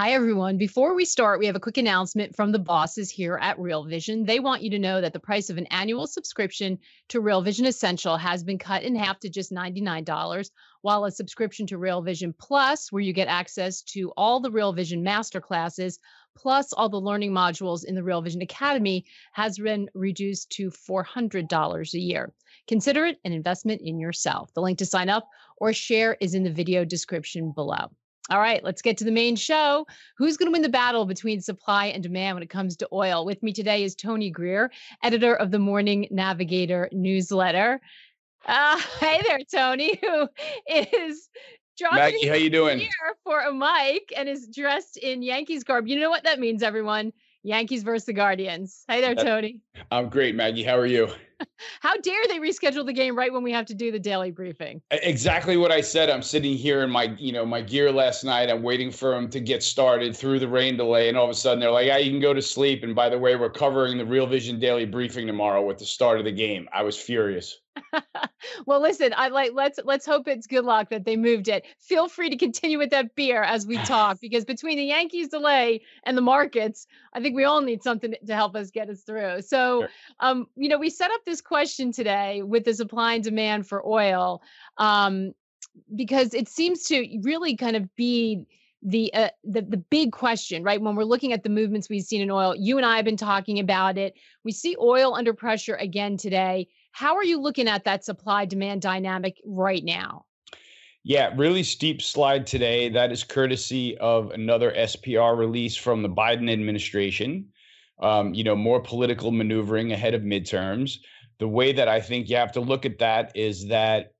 Hi, 0.00 0.12
everyone. 0.12 0.56
Before 0.56 0.94
we 0.94 1.04
start, 1.04 1.40
we 1.40 1.44
have 1.44 1.56
a 1.56 1.60
quick 1.60 1.76
announcement 1.76 2.34
from 2.34 2.52
the 2.52 2.58
bosses 2.58 3.10
here 3.10 3.38
at 3.38 3.58
Real 3.58 3.84
Vision. 3.84 4.24
They 4.24 4.40
want 4.40 4.62
you 4.62 4.70
to 4.70 4.78
know 4.78 4.98
that 4.98 5.12
the 5.12 5.20
price 5.20 5.50
of 5.50 5.58
an 5.58 5.66
annual 5.66 6.06
subscription 6.06 6.78
to 7.08 7.20
Real 7.20 7.42
Vision 7.42 7.66
Essential 7.66 8.16
has 8.16 8.42
been 8.42 8.56
cut 8.56 8.82
in 8.82 8.94
half 8.94 9.20
to 9.20 9.28
just 9.28 9.52
$99, 9.52 10.50
while 10.80 11.04
a 11.04 11.10
subscription 11.10 11.66
to 11.66 11.76
Real 11.76 12.00
Vision 12.00 12.32
Plus, 12.40 12.90
where 12.90 13.02
you 13.02 13.12
get 13.12 13.28
access 13.28 13.82
to 13.92 14.10
all 14.16 14.40
the 14.40 14.50
Real 14.50 14.72
Vision 14.72 15.04
masterclasses, 15.04 15.98
plus 16.34 16.72
all 16.72 16.88
the 16.88 16.96
learning 16.96 17.32
modules 17.32 17.84
in 17.84 17.94
the 17.94 18.02
Real 18.02 18.22
Vision 18.22 18.40
Academy, 18.40 19.04
has 19.34 19.58
been 19.58 19.86
reduced 19.92 20.48
to 20.52 20.70
$400 20.70 21.92
a 21.92 21.98
year. 21.98 22.32
Consider 22.68 23.04
it 23.04 23.18
an 23.26 23.34
investment 23.34 23.82
in 23.84 24.00
yourself. 24.00 24.50
The 24.54 24.62
link 24.62 24.78
to 24.78 24.86
sign 24.86 25.10
up 25.10 25.28
or 25.58 25.74
share 25.74 26.16
is 26.22 26.32
in 26.32 26.42
the 26.42 26.50
video 26.50 26.86
description 26.86 27.52
below. 27.52 27.90
All 28.30 28.38
right, 28.38 28.62
let's 28.62 28.80
get 28.80 28.96
to 28.98 29.04
the 29.04 29.10
main 29.10 29.34
show. 29.34 29.86
Who's 30.16 30.36
going 30.36 30.46
to 30.46 30.52
win 30.52 30.62
the 30.62 30.68
battle 30.68 31.04
between 31.04 31.40
supply 31.40 31.86
and 31.86 32.00
demand 32.00 32.36
when 32.36 32.44
it 32.44 32.50
comes 32.50 32.76
to 32.76 32.88
oil? 32.92 33.24
With 33.24 33.42
me 33.42 33.52
today 33.52 33.82
is 33.82 33.96
Tony 33.96 34.30
Greer, 34.30 34.70
editor 35.02 35.34
of 35.34 35.50
the 35.50 35.58
Morning 35.58 36.06
Navigator 36.12 36.88
newsletter. 36.92 37.80
Uh, 38.46 38.80
hey 39.00 39.20
there, 39.26 39.40
Tony, 39.52 39.98
who 40.02 40.28
is 40.68 41.28
Maggie, 41.92 42.28
how 42.28 42.34
you 42.34 42.50
doing? 42.50 42.78
here 42.78 42.90
for 43.24 43.40
a 43.40 43.52
mic 43.52 44.12
and 44.16 44.28
is 44.28 44.46
dressed 44.46 44.96
in 44.96 45.22
Yankees 45.22 45.64
garb. 45.64 45.88
You 45.88 45.98
know 45.98 46.10
what 46.10 46.22
that 46.24 46.38
means, 46.38 46.62
everyone? 46.62 47.12
Yankees 47.42 47.82
versus 47.82 48.04
the 48.04 48.12
Guardians. 48.12 48.84
Hey 48.86 49.00
there, 49.00 49.14
Tony. 49.16 49.60
I'm 49.90 50.08
great, 50.08 50.36
Maggie. 50.36 50.62
How 50.62 50.78
are 50.78 50.86
you? 50.86 51.08
How 51.80 51.96
dare 51.96 52.26
they 52.28 52.38
reschedule 52.38 52.84
the 52.84 52.92
game 52.92 53.16
right 53.16 53.32
when 53.32 53.42
we 53.42 53.52
have 53.52 53.66
to 53.66 53.74
do 53.74 53.90
the 53.90 53.98
daily 53.98 54.30
briefing? 54.30 54.82
Exactly 54.90 55.56
what 55.56 55.70
I 55.70 55.80
said. 55.80 56.10
I'm 56.10 56.22
sitting 56.22 56.56
here 56.56 56.82
in 56.82 56.90
my, 56.90 57.14
you 57.18 57.32
know, 57.32 57.44
my 57.46 57.60
gear 57.60 57.90
last 57.92 58.24
night. 58.24 58.50
I'm 58.50 58.62
waiting 58.62 58.90
for 58.90 59.10
them 59.10 59.28
to 59.30 59.40
get 59.40 59.62
started 59.62 60.16
through 60.16 60.38
the 60.38 60.48
rain 60.48 60.76
delay, 60.76 61.08
and 61.08 61.16
all 61.16 61.24
of 61.24 61.30
a 61.30 61.34
sudden 61.34 61.60
they're 61.60 61.70
like, 61.70 61.88
"Ah, 61.90 61.96
you 61.96 62.10
can 62.10 62.20
go 62.20 62.34
to 62.34 62.42
sleep." 62.42 62.82
And 62.82 62.94
by 62.94 63.08
the 63.08 63.18
way, 63.18 63.36
we're 63.36 63.50
covering 63.50 63.98
the 63.98 64.04
Real 64.04 64.26
Vision 64.26 64.58
daily 64.58 64.84
briefing 64.86 65.26
tomorrow 65.26 65.62
with 65.62 65.78
the 65.78 65.86
start 65.86 66.18
of 66.18 66.24
the 66.24 66.32
game. 66.32 66.68
I 66.72 66.82
was 66.82 66.96
furious. 66.96 67.60
Well, 68.66 68.80
listen, 68.80 69.12
I 69.16 69.28
like 69.28 69.52
let's 69.54 69.78
let's 69.84 70.06
hope 70.06 70.28
it's 70.28 70.46
good 70.46 70.64
luck 70.64 70.90
that 70.90 71.04
they 71.04 71.16
moved 71.16 71.48
it. 71.48 71.66
Feel 71.78 72.08
free 72.08 72.30
to 72.30 72.36
continue 72.36 72.78
with 72.78 72.90
that 72.90 73.14
beer 73.14 73.42
as 73.42 73.66
we 73.66 73.76
talk 73.78 74.18
because 74.20 74.44
between 74.44 74.76
the 74.76 74.84
Yankees 74.84 75.28
delay 75.28 75.82
and 76.04 76.16
the 76.16 76.22
markets, 76.22 76.86
I 77.12 77.20
think 77.20 77.36
we 77.36 77.44
all 77.44 77.60
need 77.60 77.82
something 77.82 78.14
to 78.26 78.34
help 78.34 78.56
us 78.56 78.70
get 78.70 78.88
us 78.88 79.02
through. 79.02 79.42
So, 79.42 79.82
Sure. 79.82 79.88
um, 80.20 80.46
you 80.56 80.68
know, 80.68 80.78
we 80.78 80.90
set 80.90 81.10
up 81.10 81.24
this 81.24 81.40
question 81.40 81.92
today 81.92 82.42
with 82.42 82.64
the 82.64 82.74
supply 82.74 83.14
and 83.14 83.24
demand 83.24 83.66
for 83.66 83.86
oil, 83.86 84.42
um, 84.78 85.32
because 85.94 86.34
it 86.34 86.48
seems 86.48 86.84
to 86.84 87.20
really 87.22 87.56
kind 87.56 87.76
of 87.76 87.94
be 87.96 88.46
the 88.82 89.12
uh, 89.12 89.28
the 89.44 89.62
the 89.62 89.76
big 89.76 90.12
question, 90.12 90.62
right? 90.62 90.80
When 90.80 90.96
we're 90.96 91.04
looking 91.04 91.32
at 91.32 91.42
the 91.42 91.50
movements 91.50 91.88
we've 91.88 92.02
seen 92.02 92.22
in 92.22 92.30
oil, 92.30 92.54
you 92.56 92.78
and 92.78 92.86
I 92.86 92.96
have 92.96 93.04
been 93.04 93.16
talking 93.16 93.58
about 93.58 93.98
it. 93.98 94.14
We 94.42 94.52
see 94.52 94.76
oil 94.80 95.14
under 95.14 95.34
pressure 95.34 95.74
again 95.74 96.16
today. 96.16 96.68
How 96.92 97.16
are 97.16 97.24
you 97.24 97.40
looking 97.40 97.68
at 97.68 97.84
that 97.84 98.04
supply 98.04 98.44
demand 98.44 98.82
dynamic 98.82 99.40
right 99.44 99.84
now? 99.84 100.24
Yeah, 101.02 101.32
really 101.34 101.62
steep 101.62 102.02
slide 102.02 102.46
today. 102.46 102.90
That 102.90 103.10
is 103.10 103.24
courtesy 103.24 103.96
of 103.98 104.30
another 104.32 104.72
SPR 104.72 105.36
release 105.36 105.76
from 105.76 106.02
the 106.02 106.10
Biden 106.10 106.50
administration. 106.52 107.46
Um, 108.00 108.34
you 108.34 108.44
know, 108.44 108.56
more 108.56 108.80
political 108.80 109.30
maneuvering 109.30 109.92
ahead 109.92 110.14
of 110.14 110.22
midterms. 110.22 110.98
The 111.38 111.48
way 111.48 111.72
that 111.72 111.88
I 111.88 112.00
think 112.00 112.28
you 112.28 112.36
have 112.36 112.52
to 112.52 112.60
look 112.60 112.84
at 112.84 112.98
that 112.98 113.32
is 113.34 113.66
that 113.68 114.12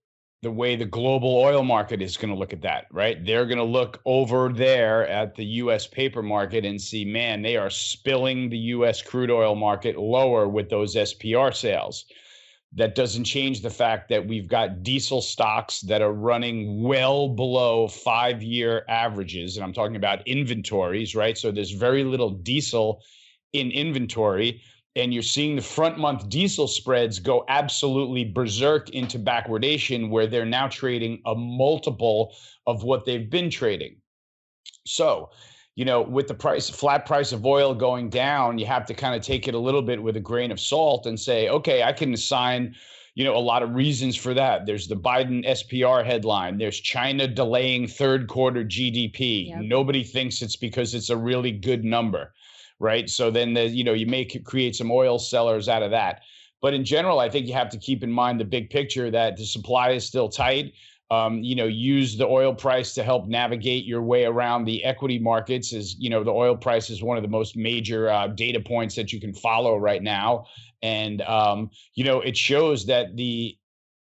the 0.43 0.51
way 0.51 0.75
the 0.75 0.87
global 0.87 1.37
oil 1.37 1.63
market 1.63 2.01
is 2.01 2.17
going 2.17 2.33
to 2.33 2.39
look 2.39 2.55
at 2.55 2.63
that, 2.63 2.87
right? 2.91 3.23
They're 3.27 3.45
going 3.45 3.59
to 3.59 3.65
look 3.65 4.01
over 4.07 4.51
there 4.51 5.07
at 5.07 5.35
the 5.35 5.45
US 5.45 5.87
paper 5.87 6.23
market 6.23 6.65
and 6.65 6.81
see, 6.81 7.05
man, 7.05 7.43
they 7.43 7.59
are 7.59 7.69
spilling 7.69 8.49
the 8.49 8.59
US 8.59 9.03
crude 9.03 9.31
oil 9.31 9.55
market 9.55 9.99
lower 9.99 10.49
with 10.49 10.71
those 10.71 10.95
SPR 10.95 11.55
sales 11.55 12.07
that 12.73 12.95
doesn't 12.95 13.25
change 13.25 13.63
the 13.63 13.71
fact 13.71 14.09
that 14.09 14.27
we've 14.27 14.49
got 14.49 14.83
diesel 14.83 15.21
stocks 15.21 15.81
that 15.83 16.03
are 16.03 16.13
running 16.13 16.83
well 16.83 17.29
below 17.29 17.89
five 17.89 18.43
year 18.43 18.85
averages. 18.89 19.57
And 19.57 19.65
I'm 19.65 19.73
talking 19.73 19.97
about 19.97 20.27
inventories, 20.27 21.17
right? 21.17 21.37
So 21.37 21.51
there's 21.51 21.73
very 21.73 22.05
little 22.05 22.31
diesel 22.31 23.03
in 23.53 23.71
inventory. 23.73 24.63
And 24.97 25.13
you're 25.13 25.23
seeing 25.23 25.57
the 25.57 25.63
front 25.63 25.99
month 25.99 26.29
diesel 26.29 26.69
spreads 26.69 27.19
go 27.19 27.45
absolutely 27.49 28.25
berserk 28.25 28.91
into 28.91 29.19
backwardation, 29.19 30.11
where 30.11 30.27
they're 30.27 30.45
now 30.45 30.69
trading 30.69 31.23
a 31.27 31.35
multiple 31.35 32.35
of 32.67 32.83
what 32.83 33.05
they've 33.05 33.31
been 33.31 33.51
trading. 33.51 33.97
So, 34.87 35.31
you 35.81 35.87
know, 35.87 36.03
with 36.03 36.29
the 36.29 36.35
price, 36.35 36.69
flat 36.69 37.07
price 37.07 37.33
of 37.33 37.47
oil 37.47 37.75
going 37.75 38.11
down, 38.11 38.59
you 38.59 38.67
have 38.67 38.85
to 38.85 38.93
kind 38.93 39.15
of 39.15 39.23
take 39.23 39.49
it 39.49 39.55
a 39.55 39.59
little 39.59 39.81
bit 39.81 40.03
with 40.03 40.15
a 40.15 40.21
grain 40.21 40.53
of 40.53 40.61
salt 40.61 41.07
and 41.07 41.19
say, 41.19 41.49
okay, 41.49 41.83
I 41.83 41.91
can 41.91 42.13
assign, 42.13 42.75
you 43.15 43.25
know, 43.25 43.35
a 43.35 43.41
lot 43.41 43.63
of 43.63 43.75
reasons 43.75 44.15
for 44.15 44.35
that. 44.35 44.67
There's 44.67 44.89
the 44.89 44.95
Biden 44.95 45.43
SPR 45.43 46.05
headline. 46.05 46.59
There's 46.59 46.79
China 46.79 47.27
delaying 47.27 47.89
third 47.89 48.29
quarter 48.29 48.63
GDP. 48.63 49.49
Yep. 49.49 49.61
Nobody 49.63 50.05
thinks 50.05 50.43
it's 50.43 50.55
because 50.55 50.95
it's 50.95 51.09
a 51.09 51.17
really 51.17 51.51
good 51.51 51.83
number, 51.83 52.35
right? 52.79 53.09
So 53.09 53.31
then, 53.31 53.55
the, 53.55 53.67
you 53.67 53.83
know, 53.83 53.95
you 53.95 54.05
make 54.05 54.45
create 54.45 54.77
some 54.77 54.91
oil 54.91 55.19
sellers 55.19 55.67
out 55.67 55.83
of 55.83 55.93
that. 55.93 56.21
But 56.61 56.75
in 56.75 56.85
general, 56.85 57.21
I 57.21 57.31
think 57.31 57.47
you 57.47 57.55
have 57.55 57.71
to 57.71 57.79
keep 57.79 58.03
in 58.03 58.13
mind 58.13 58.39
the 58.39 58.45
big 58.45 58.69
picture 58.69 59.11
that 59.13 59.39
the 59.39 59.47
supply 59.47 59.93
is 59.93 60.07
still 60.07 60.29
tight 60.29 60.75
um, 61.11 61.43
you 61.43 61.55
know, 61.55 61.67
use 61.67 62.17
the 62.17 62.27
oil 62.27 62.55
price 62.55 62.95
to 62.95 63.03
help 63.03 63.27
navigate 63.27 63.85
your 63.85 64.03
way 64.03 64.25
around 64.25 64.65
the 64.65 64.85
equity 64.85 65.19
markets. 65.19 65.73
Is 65.73 65.97
you 65.99 66.11
know, 66.11 66.23
the 66.23 66.31
oil 66.31 66.57
price 66.57 66.91
is 66.91 67.03
one 67.03 67.17
of 67.17 67.23
the 67.23 67.29
most 67.29 67.57
major 67.57 68.09
uh, 68.09 68.29
data 68.29 68.61
points 68.61 68.95
that 68.97 69.13
you 69.13 69.21
can 69.21 69.35
follow 69.35 69.77
right 69.77 70.03
now, 70.03 70.47
and 70.83 71.23
um, 71.23 71.71
you 71.95 72.05
know, 72.05 72.21
it 72.21 72.37
shows 72.37 72.87
that 72.87 73.17
the 73.17 73.57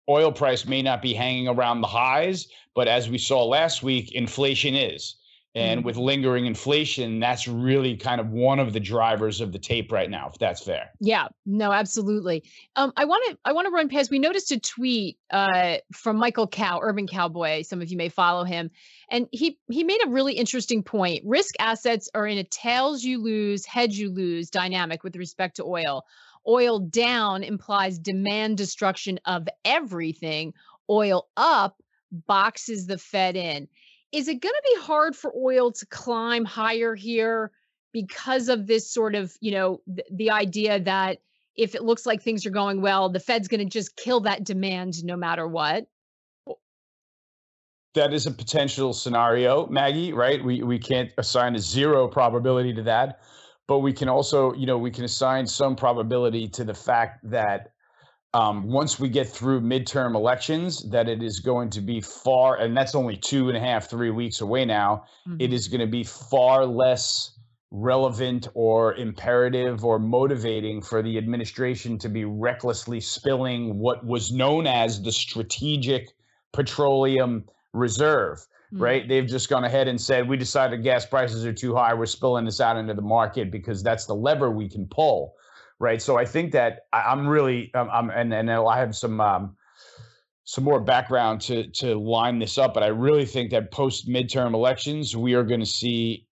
oil 0.10 0.32
price 0.32 0.66
may 0.66 0.82
not 0.82 1.02
be 1.02 1.14
hanging 1.14 1.48
around 1.48 1.82
the 1.82 1.88
highs, 1.88 2.48
but 2.76 2.88
as 2.88 3.10
we 3.10 3.18
saw 3.18 3.44
last 3.44 3.84
week, 3.84 4.14
inflation 4.14 4.76
is. 4.76 5.16
And 5.58 5.84
with 5.84 5.98
lingering 5.98 6.46
inflation, 6.46 7.20
that's 7.20 7.48
really 7.48 7.98
kind 7.98 8.22
of 8.22 8.30
one 8.30 8.60
of 8.60 8.74
the 8.74 8.80
drivers 8.80 9.42
of 9.42 9.52
the 9.52 9.60
tape 9.60 9.92
right 9.92 10.10
now, 10.10 10.30
if 10.32 10.38
that's 10.38 10.64
fair. 10.64 10.92
Yeah, 11.00 11.28
no, 11.46 11.72
absolutely. 11.72 12.44
Um, 12.76 12.94
I 12.96 13.06
want 13.06 13.24
to 13.30 13.38
I 13.44 13.54
want 13.54 13.66
to 13.66 13.72
run 13.72 13.90
past. 13.90 14.12
We 14.12 14.20
noticed 14.20 14.52
a 14.52 14.60
tweet 14.60 15.18
uh, 15.32 15.78
from 15.94 16.18
Michael 16.18 16.48
Kao, 16.48 16.80
Urban 16.82 17.08
Kaoboy. 17.08 17.66
Some 17.66 17.82
of 17.82 17.90
you 17.90 17.98
may 17.98 18.10
follow 18.10 18.44
him, 18.44 18.70
and 19.10 19.28
he 19.32 19.58
he 19.70 19.84
made 19.84 20.04
a 20.06 20.10
really 20.10 20.34
interesting 20.34 20.84
point. 20.84 21.24
Risk 21.26 21.56
assets 21.60 22.10
are 22.14 22.28
in 22.28 22.38
a 22.38 22.44
tails 22.44 23.04
you 23.04 23.22
lose, 23.22 23.66
hedge 23.66 23.98
you 23.98 24.10
lose 24.12 24.50
dynamic 24.50 25.04
with 25.04 25.16
respect 25.16 25.56
to 25.58 25.64
oil. 25.64 26.04
Oil 26.48 26.80
down 26.80 27.44
implies 27.44 28.00
demand 28.00 28.58
destruction 28.58 29.20
of 29.26 29.48
everything. 29.66 30.54
Oil 30.90 31.28
up 31.36 31.82
boxes 32.12 32.88
the 32.88 32.98
Fed 32.98 33.36
in. 33.36 33.68
Is 34.12 34.28
it 34.28 34.42
going 34.42 34.54
to 34.54 34.76
be 34.76 34.82
hard 34.82 35.16
for 35.16 35.34
oil 35.36 35.72
to 35.72 35.86
climb 35.88 36.46
higher 36.46 36.96
here 36.96 37.52
because 37.92 38.48
of 38.50 38.68
this 38.68 38.92
sort 38.92 39.16
of, 39.16 39.36
you 39.42 39.52
know, 39.52 39.82
th- 39.88 40.08
the 40.12 40.32
idea 40.32 40.80
that 40.80 41.20
if 41.56 41.76
it 41.76 41.84
looks 41.84 42.06
like 42.06 42.22
things 42.22 42.46
are 42.46 42.52
going 42.52 42.82
well, 42.82 43.10
the 43.10 43.20
Fed's 43.20 43.48
going 43.48 43.60
to 43.60 43.66
just 43.66 43.96
kill 43.96 44.22
that 44.22 44.44
demand 44.44 45.04
no 45.04 45.18
matter 45.18 45.48
what? 45.48 45.88
That 47.96 48.14
is 48.14 48.28
a 48.28 48.32
potential 48.32 48.94
scenario, 48.94 49.66
Maggie, 49.68 50.14
right? 50.14 50.44
We 50.44 50.62
we 50.62 50.78
can't 50.78 51.10
assign 51.18 51.56
a 51.56 51.60
zero 51.60 52.08
probability 52.08 52.72
to 52.76 52.84
that, 52.84 53.22
but 53.68 53.80
we 53.80 53.92
can 53.92 54.08
also, 54.08 54.54
you 54.54 54.68
know, 54.68 54.78
we 54.78 54.92
can 54.92 55.04
assign 55.04 55.48
some 55.48 55.76
probability 55.76 56.48
to 56.50 56.64
the 56.64 56.76
fact 56.76 57.28
that 57.30 57.72
um, 58.34 58.68
once 58.68 59.00
we 59.00 59.10
get 59.10 59.28
through 59.28 59.62
midterm 59.62 60.16
elections, 60.16 60.88
that 60.90 61.08
it 61.08 61.24
is 61.24 61.40
going 61.40 61.70
to 61.72 61.82
be 61.82 62.02
far, 62.02 62.58
and 62.58 62.76
that's 62.76 62.94
only 62.94 63.18
two 63.18 63.48
and 63.48 63.58
a 63.58 63.60
half, 63.60 63.90
three 63.90 64.12
weeks 64.12 64.42
away 64.42 64.66
now. 64.66 65.06
It 65.40 65.50
Mhm. 65.50 65.54
is 65.54 65.68
going 65.68 65.82
to 65.82 65.88
be 65.88 66.04
far 66.04 66.66
less 66.66 67.38
relevant 67.72 68.48
or 68.54 68.96
imperative 68.96 69.84
or 69.84 70.00
motivating 70.00 70.82
for 70.82 71.02
the 71.02 71.18
administration 71.18 71.98
to 72.00 72.08
be 72.10 72.24
recklessly 72.24 73.02
spilling 73.02 73.78
what 73.78 74.06
was 74.06 74.32
known 74.32 74.66
as 74.66 75.02
the 75.02 75.12
strategic 75.12 76.10
petroleum 76.54 77.44
reserve 77.74 78.38
mm-hmm. 78.74 78.82
right 78.82 79.08
they've 79.10 79.28
just 79.28 79.50
gone 79.50 79.66
ahead 79.66 79.90
and 79.90 80.00
said 80.00 80.30
we 80.30 80.38
decided 80.38 80.82
gas 80.82 81.06
prices 81.06 81.46
are 81.46 81.52
too 81.52 81.76
high 81.76 81.94
we're 81.94 82.06
spilling 82.06 82.46
this 82.46 82.62
out 82.62 82.78
into 82.78 82.94
the 82.94 83.02
market 83.02 83.52
because 83.52 83.84
that's 83.84 84.06
the 84.06 84.16
lever 84.16 84.50
we 84.50 84.70
can 84.70 84.88
pull 84.88 85.36
right? 85.80 86.02
So 86.02 86.18
i 86.18 86.26
think 86.26 86.52
that 86.54 86.82
i'm 86.94 87.28
really 87.28 87.74
um, 87.74 87.90
I'm, 87.92 88.10
and 88.10 88.34
and 88.34 88.50
i 88.52 88.80
have 88.80 88.96
some 88.96 89.20
um, 89.22 89.56
some 90.44 90.64
more 90.64 90.80
background 90.80 91.42
to 91.42 91.68
to 91.72 91.96
line 91.96 92.40
this 92.40 92.58
up 92.58 92.74
but 92.74 92.84
i 92.84 92.88
really 92.88 93.26
think 93.26 93.52
that 93.52 93.72
post 93.72 94.08
midterm 94.08 94.54
elections 94.54 95.16
we 95.16 95.34
are 95.34 95.44
going 95.44 95.60
to 95.60 95.66
see 95.66 96.27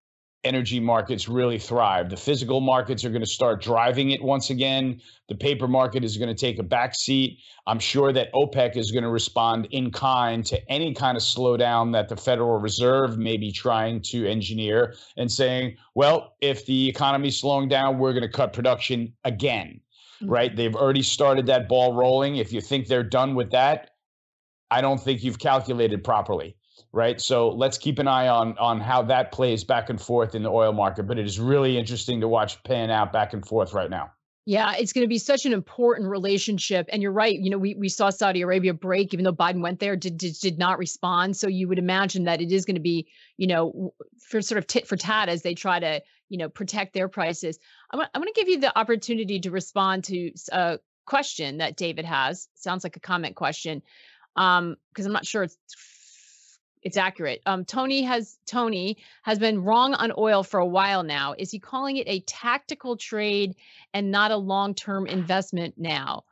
energy 0.46 0.80
markets 0.80 1.28
really 1.28 1.58
thrive. 1.58 2.08
The 2.08 2.16
physical 2.16 2.60
markets 2.60 3.04
are 3.04 3.10
going 3.10 3.22
to 3.22 3.28
start 3.28 3.60
driving 3.60 4.10
it 4.10 4.22
once 4.22 4.50
again. 4.50 5.00
The 5.28 5.34
paper 5.34 5.66
market 5.66 6.04
is 6.04 6.16
going 6.16 6.34
to 6.34 6.40
take 6.40 6.58
a 6.58 6.62
back 6.62 6.94
seat. 6.94 7.40
I'm 7.66 7.80
sure 7.80 8.12
that 8.12 8.32
OPEC 8.32 8.76
is 8.76 8.92
going 8.92 9.02
to 9.02 9.10
respond 9.10 9.66
in 9.72 9.90
kind 9.90 10.46
to 10.46 10.70
any 10.70 10.94
kind 10.94 11.16
of 11.16 11.22
slowdown 11.22 11.92
that 11.92 12.08
the 12.08 12.16
Federal 12.16 12.58
Reserve 12.58 13.18
may 13.18 13.36
be 13.36 13.50
trying 13.50 14.00
to 14.02 14.26
engineer 14.26 14.94
and 15.16 15.30
saying, 15.30 15.76
well, 15.94 16.36
if 16.40 16.64
the 16.66 16.88
economy 16.88 17.28
is 17.28 17.40
slowing 17.40 17.68
down, 17.68 17.98
we're 17.98 18.12
going 18.12 18.22
to 18.22 18.28
cut 18.28 18.52
production 18.52 19.12
again. 19.24 19.80
Mm-hmm. 20.22 20.32
Right? 20.32 20.56
They've 20.56 20.76
already 20.76 21.02
started 21.02 21.46
that 21.46 21.68
ball 21.68 21.94
rolling. 21.94 22.36
If 22.36 22.52
you 22.52 22.60
think 22.60 22.86
they're 22.86 23.02
done 23.02 23.34
with 23.34 23.50
that, 23.50 23.90
I 24.70 24.80
don't 24.80 25.00
think 25.00 25.22
you've 25.22 25.38
calculated 25.38 26.04
properly 26.04 26.56
right? 26.92 27.20
So 27.20 27.50
let's 27.50 27.78
keep 27.78 27.98
an 27.98 28.08
eye 28.08 28.28
on 28.28 28.56
on 28.58 28.80
how 28.80 29.02
that 29.02 29.32
plays 29.32 29.64
back 29.64 29.90
and 29.90 30.00
forth 30.00 30.34
in 30.34 30.42
the 30.42 30.50
oil 30.50 30.72
market. 30.72 31.04
But 31.04 31.18
it 31.18 31.26
is 31.26 31.38
really 31.38 31.78
interesting 31.78 32.20
to 32.20 32.28
watch 32.28 32.62
pan 32.64 32.90
out 32.90 33.12
back 33.12 33.32
and 33.32 33.46
forth 33.46 33.72
right 33.72 33.90
now. 33.90 34.10
Yeah, 34.48 34.74
it's 34.78 34.92
going 34.92 35.04
to 35.04 35.08
be 35.08 35.18
such 35.18 35.44
an 35.44 35.52
important 35.52 36.08
relationship. 36.08 36.86
And 36.90 37.02
you're 37.02 37.10
right. 37.10 37.36
You 37.36 37.50
know, 37.50 37.58
we, 37.58 37.74
we 37.74 37.88
saw 37.88 38.10
Saudi 38.10 38.42
Arabia 38.42 38.72
break, 38.72 39.12
even 39.12 39.24
though 39.24 39.32
Biden 39.32 39.60
went 39.60 39.80
there, 39.80 39.96
did, 39.96 40.16
did, 40.16 40.36
did 40.40 40.56
not 40.56 40.78
respond. 40.78 41.36
So 41.36 41.48
you 41.48 41.66
would 41.66 41.80
imagine 41.80 42.24
that 42.24 42.40
it 42.40 42.52
is 42.52 42.64
going 42.64 42.76
to 42.76 42.80
be, 42.80 43.08
you 43.38 43.48
know, 43.48 43.92
for 44.20 44.40
sort 44.40 44.58
of 44.58 44.68
tit 44.68 44.86
for 44.86 44.96
tat 44.96 45.28
as 45.28 45.42
they 45.42 45.54
try 45.54 45.80
to, 45.80 46.00
you 46.28 46.38
know, 46.38 46.48
protect 46.48 46.94
their 46.94 47.08
prices. 47.08 47.58
I 47.90 47.96
want, 47.96 48.10
I'm 48.14 48.22
going 48.22 48.32
to 48.32 48.40
give 48.40 48.48
you 48.48 48.60
the 48.60 48.78
opportunity 48.78 49.40
to 49.40 49.50
respond 49.50 50.04
to 50.04 50.30
a 50.52 50.78
question 51.06 51.58
that 51.58 51.76
David 51.76 52.04
has. 52.04 52.46
Sounds 52.54 52.84
like 52.84 52.96
a 52.96 53.00
comment 53.00 53.34
question. 53.34 53.82
Um, 54.36 54.76
because 54.92 55.06
I'm 55.06 55.12
not 55.12 55.26
sure 55.26 55.42
it's 55.42 55.58
it's 56.86 56.96
accurate. 56.96 57.42
Um, 57.46 57.64
Tony 57.64 58.02
has 58.02 58.38
Tony 58.46 58.98
has 59.24 59.40
been 59.40 59.64
wrong 59.64 59.94
on 59.94 60.12
oil 60.16 60.44
for 60.44 60.60
a 60.60 60.66
while 60.66 61.02
now. 61.02 61.34
Is 61.36 61.50
he 61.50 61.58
calling 61.58 61.96
it 61.96 62.06
a 62.06 62.20
tactical 62.20 62.96
trade 62.96 63.56
and 63.92 64.12
not 64.12 64.30
a 64.30 64.36
long-term 64.36 65.08
investment 65.08 65.74
now? 65.76 66.22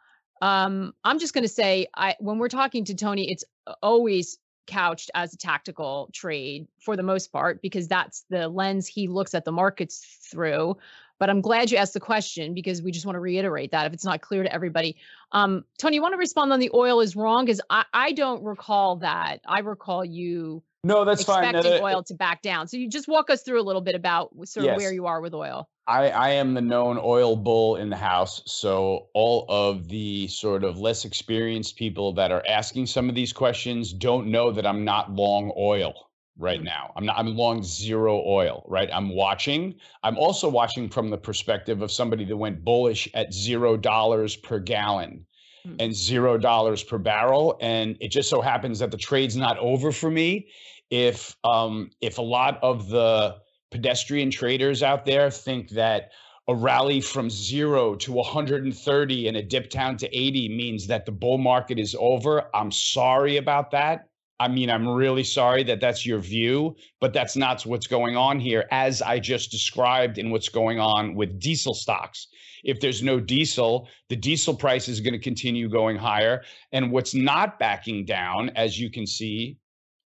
Um, 0.41 0.95
I'm 1.03 1.19
just 1.19 1.35
going 1.35 1.43
to 1.43 1.49
say, 1.49 1.89
I 1.97 2.15
when 2.21 2.39
we're 2.39 2.47
talking 2.47 2.85
to 2.85 2.95
Tony, 2.95 3.33
it's 3.33 3.43
always 3.83 4.39
couched 4.69 5.11
as 5.13 5.35
a 5.35 5.39
tactical 5.39 6.09
trade 6.13 6.69
for 6.79 6.95
the 6.95 7.03
most 7.03 7.33
part 7.33 7.61
because 7.61 7.89
that's 7.89 8.25
the 8.31 8.47
lens 8.47 8.87
he 8.87 9.09
looks 9.09 9.35
at 9.35 9.45
the 9.45 9.51
markets 9.51 10.21
through. 10.31 10.77
But 11.25 11.31
I'm 11.31 11.41
glad 11.41 11.71
you 11.71 11.79
asked 11.79 11.95
the 11.95 12.01
question 12.01 12.53
because 12.53 12.83
we 12.83 12.93
just 12.93 13.07
want 13.07 13.17
to 13.17 13.21
reiterate 13.21 13.71
that 13.71 13.87
if 13.87 13.95
it's 13.95 14.05
not 14.05 14.21
clear 14.21 14.43
to 14.43 14.53
everybody. 14.53 14.95
Um, 15.33 15.65
Tony, 15.79 15.97
you 15.97 16.03
want 16.03 16.13
to 16.13 16.19
respond 16.19 16.53
on 16.53 16.61
the 16.61 16.71
oil 16.75 17.01
is 17.01 17.17
wrong? 17.17 17.47
Because 17.47 17.63
I, 17.71 17.87
I 17.95 18.13
don't 18.13 18.45
recall 18.45 18.97
that. 18.97 19.41
I 19.47 19.61
recall 19.61 20.05
you 20.05 20.63
no, 20.83 21.07
that's 21.07 21.23
expecting 21.23 21.63
fine. 21.63 21.83
oil 21.83 22.03
to 22.03 22.15
back 22.15 22.43
down. 22.43 22.69
So 22.69 22.77
you 22.77 22.91
just 22.91 23.09
walk 23.09 23.31
us 23.31 23.41
through 23.41 23.59
a 23.59 23.65
little 23.65 23.81
bit 23.81 23.95
about 23.95 24.33
sort 24.47 24.67
yes. 24.67 24.77
of 24.77 24.83
where 24.83 24.93
you 24.93 25.07
are 25.07 25.23
with 25.23 25.33
oil. 25.33 25.67
I, 25.87 26.11
I 26.11 26.29
am 26.33 26.53
the 26.53 26.61
known 26.61 27.01
oil 27.03 27.37
bull 27.37 27.77
in 27.77 27.89
the 27.89 27.97
house. 27.97 28.43
So 28.45 29.07
all 29.15 29.47
of 29.49 29.89
the 29.89 30.29
sort 30.29 30.63
of 30.63 30.79
less 30.79 31.07
experienced 31.07 31.77
people 31.77 32.13
that 32.13 32.33
are 32.33 32.45
asking 32.47 32.85
some 32.85 33.09
of 33.09 33.15
these 33.15 33.33
questions 33.33 33.95
don't 33.95 34.27
know 34.27 34.53
that 34.53 34.67
I'm 34.67 34.85
not 34.85 35.11
long 35.11 35.55
oil 35.57 35.95
right 36.39 36.61
mm. 36.61 36.65
now. 36.65 36.93
I'm 36.97 37.07
not 37.07 37.19
I'm 37.19 37.37
long 37.37 37.63
zero 37.63 38.23
oil, 38.27 38.65
right? 38.69 38.89
I'm 38.93 39.15
watching. 39.15 39.75
I'm 40.03 40.19
also 40.19 40.49
watching 40.49 40.89
from 40.89 41.11
the 41.11 41.19
perspective 41.19 41.83
of 41.83 41.91
somebody 41.91 42.25
that 42.25 42.37
went 42.37 42.65
bullish 42.65 43.09
at 43.15 43.33
zero 43.33 43.77
dollars 43.77 44.37
per 44.37 44.59
gallon 44.59 45.25
mm. 45.67 45.77
and 45.79 45.95
zero 45.95 46.39
dollars 46.39 46.83
per 46.83 46.99
barrel. 46.99 47.57
And 47.61 47.97
it 48.01 48.09
just 48.09 48.29
so 48.29 48.41
happens 48.41 48.79
that 48.81 48.91
the 48.91 48.97
trade's 48.97 49.37
not 49.37 49.59
over 49.59 49.93
for 49.93 50.11
me. 50.11 50.49
If 50.91 51.37
um 51.45 51.91
if 52.01 52.19
a 52.19 52.23
lot 52.23 52.59
of 52.63 52.89
the 52.89 53.37
pedestrian 53.71 54.31
traders 54.31 54.83
out 54.83 55.05
there 55.05 55.31
think 55.31 55.71
that 55.71 56.11
a 56.47 56.55
rally 56.55 57.01
from 57.01 57.31
zero 57.31 57.95
to 57.95 58.13
130 58.13 59.29
and 59.29 59.37
a 59.37 59.43
dip 59.43 59.71
down 59.71 59.97
to 59.97 60.17
80 60.17 60.55
means 60.55 60.87
that 60.87 61.07
the 61.07 61.13
bull 61.13 61.39
market 61.39 61.79
is 61.79 61.97
over. 61.99 62.55
I'm 62.55 62.71
sorry 62.71 63.39
about 63.39 63.71
that. 63.71 64.09
I 64.41 64.49
mean, 64.49 64.69
I'm 64.69 64.89
really 64.89 65.23
sorry 65.23 65.63
that 65.65 65.81
that's 65.81 66.05
your 66.05 66.19
view, 66.19 66.75
but 67.01 67.13
that's 67.13 67.37
not 67.37 67.63
what's 67.63 67.87
going 67.87 68.17
on 68.17 68.41
here, 68.41 68.67
as 68.71 69.01
I 69.01 69.21
just 69.21 69.51
described 69.51 70.19
in 70.19 70.31
what's 70.31 70.49
going 70.49 70.81
on 70.81 71.15
with 71.15 71.39
diesel 71.39 71.75
stocks. 71.75 72.27
If 72.65 72.81
there's 72.81 73.03
no 73.03 73.21
diesel, 73.21 73.89
the 74.09 74.17
diesel 74.17 74.55
price 74.55 74.89
is 74.89 75.01
going 75.01 75.13
to 75.13 75.21
continue 75.21 75.69
going 75.69 75.97
higher. 75.97 76.43
And 76.73 76.91
what's 76.91 77.15
not 77.15 77.59
backing 77.59 78.07
down, 78.07 78.51
as 78.51 78.79
you 78.79 78.91
can 78.91 79.07
see, 79.07 79.59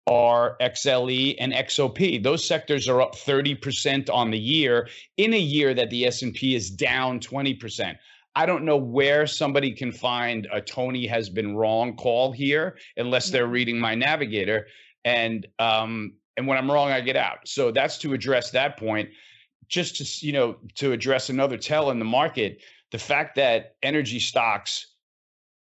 are 0.08 0.56
XLE 0.60 1.36
and 1.38 1.52
XOP. 1.52 2.22
Those 2.22 2.46
sectors 2.46 2.88
are 2.88 3.02
up 3.02 3.14
30% 3.14 4.08
on 4.12 4.30
the 4.30 4.38
year 4.38 4.88
in 5.16 5.34
a 5.34 5.38
year 5.38 5.74
that 5.74 5.90
the 5.90 6.06
S&P 6.06 6.54
is 6.54 6.70
down 6.70 7.20
20%. 7.20 7.96
I 8.36 8.44
don't 8.44 8.64
know 8.64 8.76
where 8.76 9.26
somebody 9.26 9.72
can 9.72 9.90
find 9.90 10.46
a 10.52 10.60
Tony 10.60 11.06
has 11.06 11.30
been 11.30 11.56
wrong 11.56 11.96
call 11.96 12.32
here 12.32 12.76
unless 12.98 13.30
they're 13.30 13.46
reading 13.46 13.80
my 13.80 13.94
navigator. 13.94 14.66
And 15.06 15.46
um, 15.58 16.12
and 16.36 16.46
when 16.46 16.58
I'm 16.58 16.70
wrong, 16.70 16.90
I 16.90 17.00
get 17.00 17.16
out. 17.16 17.38
So 17.46 17.70
that's 17.70 17.96
to 17.98 18.12
address 18.12 18.50
that 18.50 18.78
point. 18.78 19.08
Just 19.68 19.96
to 19.96 20.26
you 20.26 20.34
know, 20.34 20.56
to 20.74 20.92
address 20.92 21.30
another 21.30 21.56
tell 21.56 21.90
in 21.90 21.98
the 21.98 22.04
market, 22.04 22.62
the 22.92 22.98
fact 22.98 23.36
that 23.36 23.76
energy 23.82 24.20
stocks 24.20 24.92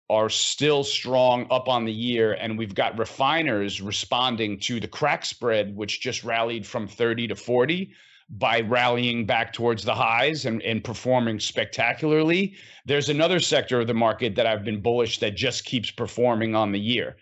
are 0.09 0.29
still 0.29 0.83
strong 0.83 1.47
up 1.49 1.69
on 1.69 1.85
the 1.85 1.93
year, 1.93 2.33
and 2.33 2.57
we've 2.57 2.75
got 2.75 2.99
refiners 2.99 3.81
responding 3.81 4.59
to 4.59 4.81
the 4.81 4.87
crack 4.87 5.25
spread, 5.25 5.75
which 5.75 6.01
just 6.01 6.25
rallied 6.25 6.67
from 6.67 6.87
30 6.87 7.29
to 7.29 7.35
40 7.35 7.93
by 8.29 8.61
rallying 8.61 9.25
back 9.25 9.53
towards 9.53 9.83
the 9.83 9.93
highs 9.93 10.45
and, 10.45 10.61
and 10.63 10.83
performing 10.83 11.39
spectacularly. 11.39 12.55
There's 12.85 13.09
another 13.09 13.39
sector 13.39 13.81
of 13.81 13.87
the 13.87 13.93
market 13.93 14.35
that 14.35 14.47
I've 14.47 14.63
been 14.63 14.81
bullish 14.81 15.19
that 15.19 15.35
just 15.35 15.65
keeps 15.65 15.91
performing 15.91 16.55
on 16.55 16.71
the 16.71 16.79
year. 16.79 17.17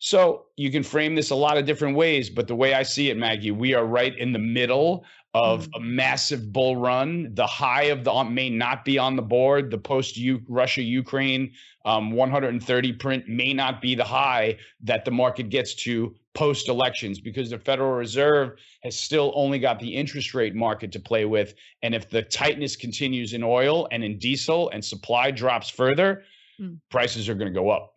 So 0.00 0.46
you 0.56 0.70
can 0.70 0.82
frame 0.82 1.14
this 1.14 1.30
a 1.30 1.34
lot 1.34 1.58
of 1.58 1.66
different 1.66 1.96
ways, 1.96 2.30
but 2.30 2.46
the 2.46 2.54
way 2.54 2.74
I 2.74 2.82
see 2.82 3.10
it, 3.10 3.16
Maggie, 3.16 3.50
we 3.50 3.74
are 3.74 3.84
right 3.84 4.16
in 4.16 4.32
the 4.32 4.38
middle 4.38 5.04
of 5.34 5.62
mm-hmm. 5.62 5.82
a 5.82 5.84
massive 5.84 6.52
bull 6.52 6.76
run. 6.76 7.34
The 7.34 7.46
high 7.46 7.84
of 7.84 8.04
the 8.04 8.24
may 8.24 8.48
not 8.48 8.84
be 8.84 8.98
on 8.98 9.16
the 9.16 9.22
board. 9.22 9.70
The 9.70 9.78
post 9.78 10.18
Russia 10.48 10.82
Ukraine 10.82 11.52
um, 11.84 12.12
130 12.12 12.92
print 12.94 13.28
may 13.28 13.52
not 13.52 13.80
be 13.80 13.94
the 13.94 14.04
high 14.04 14.58
that 14.82 15.04
the 15.04 15.10
market 15.10 15.48
gets 15.48 15.74
to 15.74 16.14
post 16.38 16.68
elections 16.68 17.20
because 17.20 17.50
the 17.50 17.58
Federal 17.58 17.90
Reserve 17.90 18.60
has 18.84 18.96
still 18.96 19.32
only 19.34 19.58
got 19.58 19.80
the 19.80 19.92
interest 19.92 20.34
rate 20.34 20.54
market 20.54 20.92
to 20.92 21.00
play 21.00 21.24
with. 21.24 21.54
And 21.82 21.96
if 21.96 22.08
the 22.08 22.22
tightness 22.22 22.76
continues 22.76 23.32
in 23.32 23.42
oil 23.42 23.88
and 23.90 24.04
in 24.04 24.18
diesel 24.18 24.70
and 24.70 24.84
supply 24.84 25.32
drops 25.32 25.68
further, 25.68 26.22
mm. 26.60 26.78
prices 26.92 27.28
are 27.28 27.34
going 27.34 27.52
to 27.52 27.60
go 27.60 27.70
up. 27.70 27.96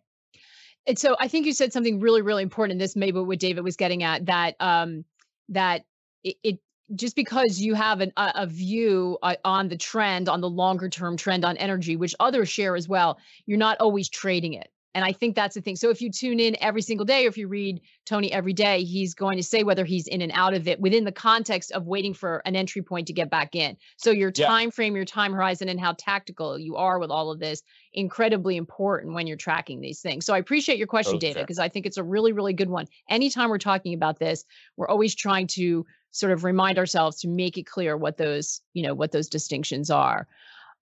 And 0.88 0.98
so 0.98 1.14
I 1.20 1.28
think 1.28 1.46
you 1.46 1.52
said 1.52 1.72
something 1.72 2.00
really, 2.00 2.20
really 2.20 2.42
important. 2.42 2.72
In 2.72 2.78
this 2.78 2.96
maybe 2.96 3.20
what 3.20 3.38
David 3.38 3.62
was 3.62 3.76
getting 3.76 4.02
at 4.02 4.26
that 4.26 4.56
um, 4.58 5.04
that 5.50 5.84
it, 6.24 6.34
it 6.42 6.58
just 6.96 7.14
because 7.14 7.60
you 7.60 7.74
have 7.74 8.00
an, 8.00 8.12
a, 8.16 8.32
a 8.34 8.46
view 8.48 9.18
uh, 9.22 9.36
on 9.44 9.68
the 9.68 9.76
trend, 9.76 10.28
on 10.28 10.40
the 10.40 10.50
longer 10.50 10.88
term 10.88 11.16
trend 11.16 11.44
on 11.44 11.56
energy, 11.58 11.94
which 11.94 12.16
others 12.18 12.48
share 12.48 12.74
as 12.74 12.88
well, 12.88 13.20
you're 13.46 13.56
not 13.56 13.78
always 13.78 14.08
trading 14.08 14.54
it. 14.54 14.72
And 14.94 15.04
I 15.04 15.12
think 15.12 15.34
that's 15.34 15.54
the 15.54 15.60
thing. 15.60 15.76
So 15.76 15.90
if 15.90 16.02
you 16.02 16.10
tune 16.10 16.38
in 16.38 16.56
every 16.60 16.82
single 16.82 17.06
day, 17.06 17.24
or 17.24 17.28
if 17.28 17.38
you 17.38 17.48
read 17.48 17.80
Tony 18.04 18.30
every 18.30 18.52
day, 18.52 18.84
he's 18.84 19.14
going 19.14 19.36
to 19.38 19.42
say 19.42 19.62
whether 19.62 19.84
he's 19.84 20.06
in 20.06 20.20
and 20.20 20.32
out 20.34 20.52
of 20.52 20.68
it 20.68 20.80
within 20.80 21.04
the 21.04 21.12
context 21.12 21.72
of 21.72 21.86
waiting 21.86 22.12
for 22.12 22.42
an 22.44 22.56
entry 22.56 22.82
point 22.82 23.06
to 23.06 23.12
get 23.12 23.30
back 23.30 23.54
in. 23.54 23.76
So 23.96 24.10
your 24.10 24.30
time 24.30 24.66
yeah. 24.66 24.70
frame, 24.70 24.94
your 24.94 25.04
time 25.04 25.32
horizon, 25.32 25.68
and 25.68 25.80
how 25.80 25.94
tactical 25.98 26.58
you 26.58 26.76
are 26.76 26.98
with 26.98 27.10
all 27.10 27.30
of 27.30 27.38
this, 27.38 27.62
incredibly 27.94 28.56
important 28.56 29.14
when 29.14 29.26
you're 29.26 29.36
tracking 29.36 29.80
these 29.80 30.00
things. 30.00 30.26
So 30.26 30.34
I 30.34 30.38
appreciate 30.38 30.78
your 30.78 30.86
question. 30.86 31.18
David, 31.18 31.42
because 31.42 31.58
I 31.58 31.68
think 31.68 31.86
it's 31.86 31.96
a 31.96 32.04
really, 32.04 32.32
really 32.32 32.52
good 32.52 32.70
one. 32.70 32.86
Anytime 33.08 33.48
we're 33.48 33.58
talking 33.58 33.94
about 33.94 34.18
this, 34.18 34.44
we're 34.76 34.88
always 34.88 35.14
trying 35.14 35.46
to 35.48 35.86
sort 36.10 36.32
of 36.32 36.44
remind 36.44 36.78
ourselves 36.78 37.18
to 37.20 37.28
make 37.28 37.56
it 37.56 37.64
clear 37.64 37.96
what 37.96 38.18
those, 38.18 38.60
you 38.74 38.82
know, 38.82 38.94
what 38.94 39.12
those 39.12 39.28
distinctions 39.28 39.90
are. 39.90 40.28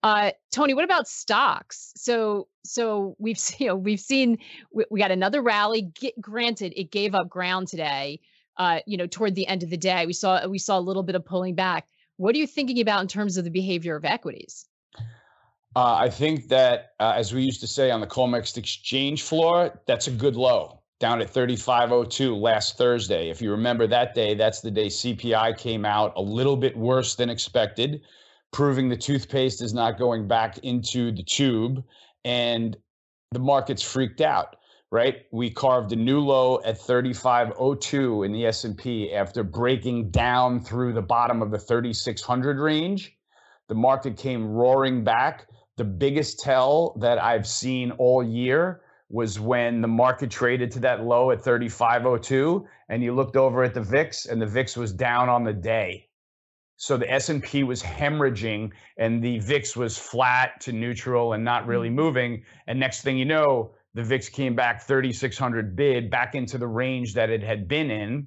Uh, 0.03 0.31
Tony, 0.51 0.73
what 0.73 0.83
about 0.83 1.07
stocks? 1.07 1.93
So, 1.95 2.47
so 2.65 3.15
we've 3.19 3.39
you 3.59 3.67
know 3.67 3.75
we've 3.75 3.99
seen 3.99 4.37
we, 4.73 4.85
we 4.89 4.99
got 4.99 5.11
another 5.11 5.41
rally. 5.41 5.91
Get, 5.99 6.19
granted, 6.19 6.73
it 6.75 6.91
gave 6.91 7.15
up 7.15 7.29
ground 7.29 7.67
today. 7.67 8.19
Uh, 8.57 8.79
you 8.85 8.97
know, 8.97 9.07
toward 9.07 9.35
the 9.35 9.47
end 9.47 9.63
of 9.63 9.69
the 9.69 9.77
day, 9.77 10.05
we 10.05 10.13
saw 10.13 10.45
we 10.47 10.57
saw 10.57 10.77
a 10.77 10.81
little 10.81 11.03
bit 11.03 11.15
of 11.15 11.25
pulling 11.25 11.55
back. 11.55 11.87
What 12.17 12.35
are 12.35 12.37
you 12.37 12.47
thinking 12.47 12.79
about 12.79 13.01
in 13.01 13.07
terms 13.07 13.37
of 13.37 13.45
the 13.45 13.49
behavior 13.49 13.95
of 13.95 14.05
equities? 14.05 14.67
Uh, 15.75 15.95
I 15.95 16.09
think 16.09 16.49
that, 16.49 16.91
uh, 16.99 17.13
as 17.15 17.33
we 17.33 17.43
used 17.43 17.61
to 17.61 17.67
say 17.67 17.91
on 17.91 18.01
the 18.01 18.07
COMEX 18.07 18.57
exchange 18.57 19.23
floor, 19.23 19.81
that's 19.87 20.07
a 20.07 20.11
good 20.11 20.35
low 20.35 20.81
down 20.99 21.21
at 21.21 21.29
3502 21.29 22.35
last 22.35 22.77
Thursday. 22.77 23.29
If 23.29 23.41
you 23.41 23.51
remember 23.51 23.87
that 23.87 24.13
day, 24.13 24.35
that's 24.35 24.61
the 24.61 24.69
day 24.69 24.87
CPI 24.87 25.57
came 25.57 25.85
out 25.85 26.13
a 26.15 26.21
little 26.21 26.57
bit 26.57 26.77
worse 26.77 27.15
than 27.15 27.29
expected, 27.29 28.01
proving 28.51 28.89
the 28.89 28.97
toothpaste 28.97 29.61
is 29.61 29.73
not 29.73 29.97
going 29.97 30.27
back 30.27 30.57
into 30.59 31.11
the 31.11 31.23
tube 31.23 31.83
and 32.25 32.77
the 33.31 33.39
market's 33.39 33.81
freaked 33.81 34.21
out, 34.21 34.57
right? 34.91 35.25
We 35.31 35.49
carved 35.49 35.91
a 35.93 35.95
new 35.95 36.19
low 36.19 36.61
at 36.63 36.77
3502 36.79 38.23
in 38.23 38.31
the 38.31 38.45
S&P 38.45 39.13
after 39.13 39.43
breaking 39.43 40.11
down 40.11 40.59
through 40.59 40.93
the 40.93 41.01
bottom 41.01 41.41
of 41.41 41.51
the 41.51 41.59
3600 41.59 42.59
range. 42.59 43.17
The 43.69 43.75
market 43.75 44.17
came 44.17 44.45
roaring 44.47 45.03
back 45.03 45.47
the 45.81 45.85
biggest 45.85 46.39
tell 46.39 46.95
that 46.99 47.17
I've 47.17 47.47
seen 47.47 47.89
all 47.91 48.23
year 48.23 48.81
was 49.09 49.39
when 49.39 49.81
the 49.81 49.87
market 49.87 50.29
traded 50.29 50.69
to 50.71 50.79
that 50.81 51.03
low 51.03 51.31
at 51.31 51.43
3502 51.43 52.67
and 52.89 53.01
you 53.01 53.15
looked 53.15 53.35
over 53.35 53.63
at 53.63 53.73
the 53.73 53.81
VIX 53.81 54.27
and 54.27 54.41
the 54.41 54.45
VIX 54.45 54.77
was 54.77 54.93
down 54.93 55.27
on 55.27 55.43
the 55.43 55.53
day. 55.53 56.07
So 56.81 56.97
the 56.97 57.13
S&P 57.13 57.63
was 57.63 57.83
hemorrhaging 57.83 58.71
and 58.97 59.23
the 59.23 59.37
VIX 59.37 59.75
was 59.75 59.99
flat 59.99 60.59
to 60.61 60.71
neutral 60.71 61.33
and 61.33 61.43
not 61.43 61.67
really 61.67 61.89
mm-hmm. 61.89 61.95
moving 61.95 62.43
and 62.65 62.79
next 62.79 63.03
thing 63.03 63.19
you 63.19 63.25
know 63.25 63.75
the 63.93 64.01
VIX 64.01 64.29
came 64.29 64.55
back 64.55 64.81
3600 64.81 65.75
bid 65.75 66.09
back 66.09 66.33
into 66.33 66.57
the 66.57 66.65
range 66.65 67.13
that 67.13 67.29
it 67.29 67.43
had 67.43 67.67
been 67.67 67.91
in 67.91 68.25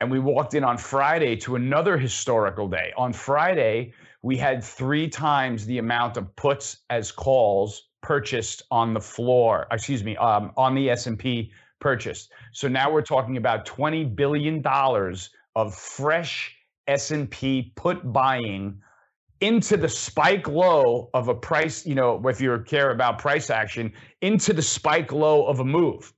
and 0.00 0.10
we 0.10 0.18
walked 0.18 0.54
in 0.54 0.64
on 0.64 0.78
Friday 0.78 1.36
to 1.36 1.56
another 1.56 1.98
historical 1.98 2.68
day. 2.68 2.90
On 2.96 3.12
Friday, 3.12 3.92
we 4.22 4.38
had 4.38 4.64
three 4.64 5.06
times 5.06 5.66
the 5.66 5.76
amount 5.76 6.16
of 6.16 6.34
puts 6.36 6.78
as 6.88 7.12
calls 7.12 7.90
purchased 8.00 8.62
on 8.70 8.94
the 8.94 9.00
floor. 9.00 9.66
Excuse 9.70 10.02
me, 10.02 10.16
um, 10.16 10.52
on 10.56 10.74
the 10.74 10.88
S 10.88 11.06
and 11.06 11.18
P 11.18 11.52
purchased. 11.80 12.32
So 12.52 12.66
now 12.66 12.90
we're 12.90 13.02
talking 13.02 13.36
about 13.36 13.66
twenty 13.66 14.04
billion 14.04 14.62
dollars 14.62 15.30
of 15.54 15.74
fresh 15.74 16.56
S 16.86 17.10
and 17.10 17.30
P 17.30 17.72
put 17.76 18.12
buying 18.12 18.80
into 19.40 19.76
the 19.76 19.88
spike 19.88 20.48
low 20.48 21.10
of 21.14 21.28
a 21.28 21.34
price. 21.34 21.84
You 21.86 21.94
know, 21.94 22.20
if 22.28 22.40
you 22.40 22.58
care 22.66 22.90
about 22.90 23.18
price 23.18 23.50
action, 23.50 23.92
into 24.20 24.52
the 24.52 24.62
spike 24.62 25.12
low 25.12 25.46
of 25.46 25.60
a 25.60 25.64
move. 25.64 26.12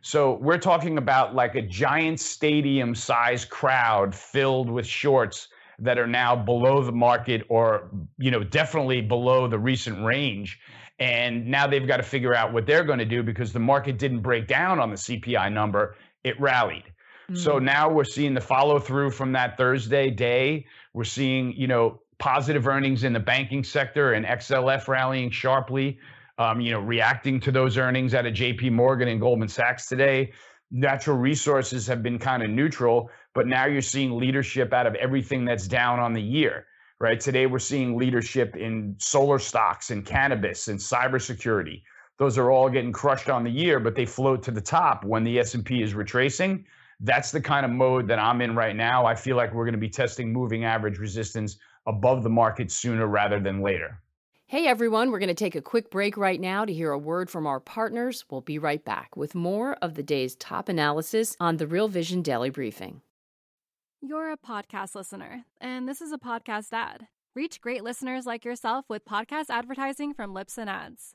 So 0.00 0.38
we're 0.40 0.58
talking 0.58 0.96
about 0.98 1.34
like 1.34 1.54
a 1.54 1.62
giant 1.62 2.20
stadium 2.20 2.94
size 2.94 3.44
crowd 3.44 4.14
filled 4.14 4.70
with 4.70 4.86
shorts 4.86 5.48
that 5.78 5.98
are 5.98 6.06
now 6.06 6.34
below 6.34 6.82
the 6.82 6.92
market 6.92 7.42
or 7.48 7.90
you 8.18 8.30
know 8.30 8.42
definitely 8.42 9.00
below 9.00 9.46
the 9.46 9.58
recent 9.58 10.04
range 10.04 10.58
and 10.98 11.46
now 11.46 11.66
they've 11.66 11.86
got 11.86 11.98
to 11.98 12.02
figure 12.02 12.34
out 12.34 12.52
what 12.52 12.66
they're 12.66 12.82
going 12.82 12.98
to 12.98 13.04
do 13.04 13.22
because 13.22 13.52
the 13.52 13.60
market 13.60 13.98
didn't 13.98 14.20
break 14.20 14.48
down 14.48 14.80
on 14.80 14.90
the 14.90 14.96
CPI 14.96 15.52
number 15.52 15.96
it 16.24 16.38
rallied 16.40 16.84
mm-hmm. 17.30 17.36
so 17.36 17.58
now 17.58 17.88
we're 17.88 18.04
seeing 18.04 18.34
the 18.34 18.40
follow 18.40 18.78
through 18.78 19.10
from 19.10 19.32
that 19.32 19.56
Thursday 19.56 20.10
day 20.10 20.66
we're 20.94 21.04
seeing 21.04 21.52
you 21.52 21.66
know 21.66 22.00
positive 22.18 22.66
earnings 22.66 23.04
in 23.04 23.12
the 23.12 23.20
banking 23.20 23.62
sector 23.62 24.14
and 24.14 24.26
XLF 24.26 24.88
rallying 24.88 25.30
sharply 25.30 25.98
um, 26.38 26.60
you 26.60 26.70
know, 26.70 26.80
reacting 26.80 27.40
to 27.40 27.52
those 27.52 27.76
earnings 27.76 28.14
out 28.14 28.24
of 28.24 28.32
JP 28.32 28.72
Morgan 28.72 29.08
and 29.08 29.20
Goldman 29.20 29.48
Sachs 29.48 29.86
today. 29.86 30.32
Natural 30.70 31.16
resources 31.16 31.86
have 31.86 32.02
been 32.02 32.18
kind 32.18 32.42
of 32.42 32.50
neutral, 32.50 33.10
but 33.34 33.46
now 33.46 33.66
you're 33.66 33.82
seeing 33.82 34.16
leadership 34.16 34.72
out 34.72 34.86
of 34.86 34.94
everything 34.96 35.44
that's 35.44 35.66
down 35.66 35.98
on 35.98 36.12
the 36.12 36.22
year, 36.22 36.66
right? 37.00 37.18
Today 37.18 37.46
we're 37.46 37.58
seeing 37.58 37.96
leadership 37.96 38.56
in 38.56 38.94
solar 38.98 39.38
stocks 39.38 39.90
and 39.90 40.06
cannabis 40.06 40.68
and 40.68 40.78
cybersecurity. 40.78 41.82
Those 42.18 42.38
are 42.38 42.50
all 42.50 42.68
getting 42.68 42.92
crushed 42.92 43.30
on 43.30 43.44
the 43.44 43.50
year, 43.50 43.80
but 43.80 43.94
they 43.94 44.06
float 44.06 44.42
to 44.44 44.50
the 44.50 44.60
top 44.60 45.04
when 45.04 45.24
the 45.24 45.38
S&P 45.38 45.82
is 45.82 45.94
retracing. 45.94 46.64
That's 47.00 47.30
the 47.30 47.40
kind 47.40 47.64
of 47.64 47.70
mode 47.70 48.08
that 48.08 48.18
I'm 48.18 48.40
in 48.40 48.56
right 48.56 48.74
now. 48.74 49.06
I 49.06 49.14
feel 49.14 49.36
like 49.36 49.54
we're 49.54 49.64
going 49.64 49.72
to 49.72 49.78
be 49.78 49.88
testing 49.88 50.32
moving 50.32 50.64
average 50.64 50.98
resistance 50.98 51.58
above 51.86 52.22
the 52.22 52.30
market 52.30 52.70
sooner 52.70 53.06
rather 53.06 53.40
than 53.40 53.62
later. 53.62 54.00
Hey 54.46 54.66
everyone, 54.66 55.10
we're 55.10 55.18
going 55.18 55.28
to 55.28 55.34
take 55.34 55.54
a 55.54 55.60
quick 55.60 55.90
break 55.90 56.16
right 56.16 56.40
now 56.40 56.64
to 56.64 56.72
hear 56.72 56.90
a 56.90 56.98
word 56.98 57.28
from 57.28 57.46
our 57.46 57.60
partners. 57.60 58.24
We'll 58.30 58.40
be 58.40 58.58
right 58.58 58.82
back 58.82 59.14
with 59.14 59.34
more 59.34 59.74
of 59.82 59.94
the 59.94 60.02
day's 60.02 60.34
top 60.36 60.70
analysis 60.70 61.36
on 61.38 61.58
the 61.58 61.66
Real 61.66 61.86
Vision 61.86 62.22
Daily 62.22 62.48
Briefing. 62.48 63.02
You're 64.00 64.32
a 64.32 64.38
podcast 64.38 64.94
listener, 64.94 65.44
and 65.60 65.86
this 65.86 66.00
is 66.00 66.12
a 66.12 66.18
podcast 66.18 66.72
ad. 66.72 67.08
Reach 67.34 67.60
great 67.60 67.84
listeners 67.84 68.24
like 68.24 68.44
yourself 68.44 68.86
with 68.88 69.04
podcast 69.04 69.50
advertising 69.50 70.14
from 70.14 70.32
Libsyn 70.34 70.66
Ads. 70.66 71.14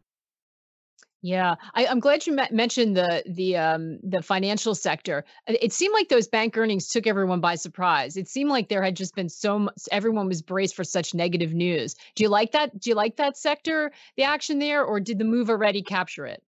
Yeah, 1.23 1.55
I, 1.75 1.85
am 1.85 1.99
glad 1.99 2.25
you 2.25 2.37
mentioned 2.51 2.97
the 2.97 3.23
the 3.27 3.55
um, 3.55 3.99
the 4.01 4.23
financial 4.23 4.73
sector. 4.73 5.23
It 5.45 5.71
seemed 5.71 5.93
like 5.93 6.09
those 6.09 6.27
bank 6.27 6.57
earnings 6.57 6.87
took 6.87 7.05
everyone 7.05 7.39
by 7.39 7.55
surprise. 7.55 8.17
It 8.17 8.27
seemed 8.27 8.49
like 8.49 8.69
there 8.69 8.81
had 8.81 8.95
just 8.95 9.13
been 9.13 9.29
so 9.29 9.59
much, 9.59 9.75
everyone 9.91 10.27
was 10.27 10.41
braced 10.41 10.75
for 10.75 10.83
such 10.83 11.13
negative 11.13 11.53
news. 11.53 11.95
Do 12.15 12.23
you 12.23 12.29
like 12.29 12.53
that? 12.53 12.79
Do 12.79 12.89
you 12.89 12.95
like 12.95 13.17
that 13.17 13.37
sector, 13.37 13.91
the 14.17 14.23
action 14.23 14.57
there, 14.57 14.83
or 14.83 14.99
did 14.99 15.19
the 15.19 15.23
move 15.23 15.51
already 15.51 15.83
capture 15.83 16.25
it? 16.25 16.41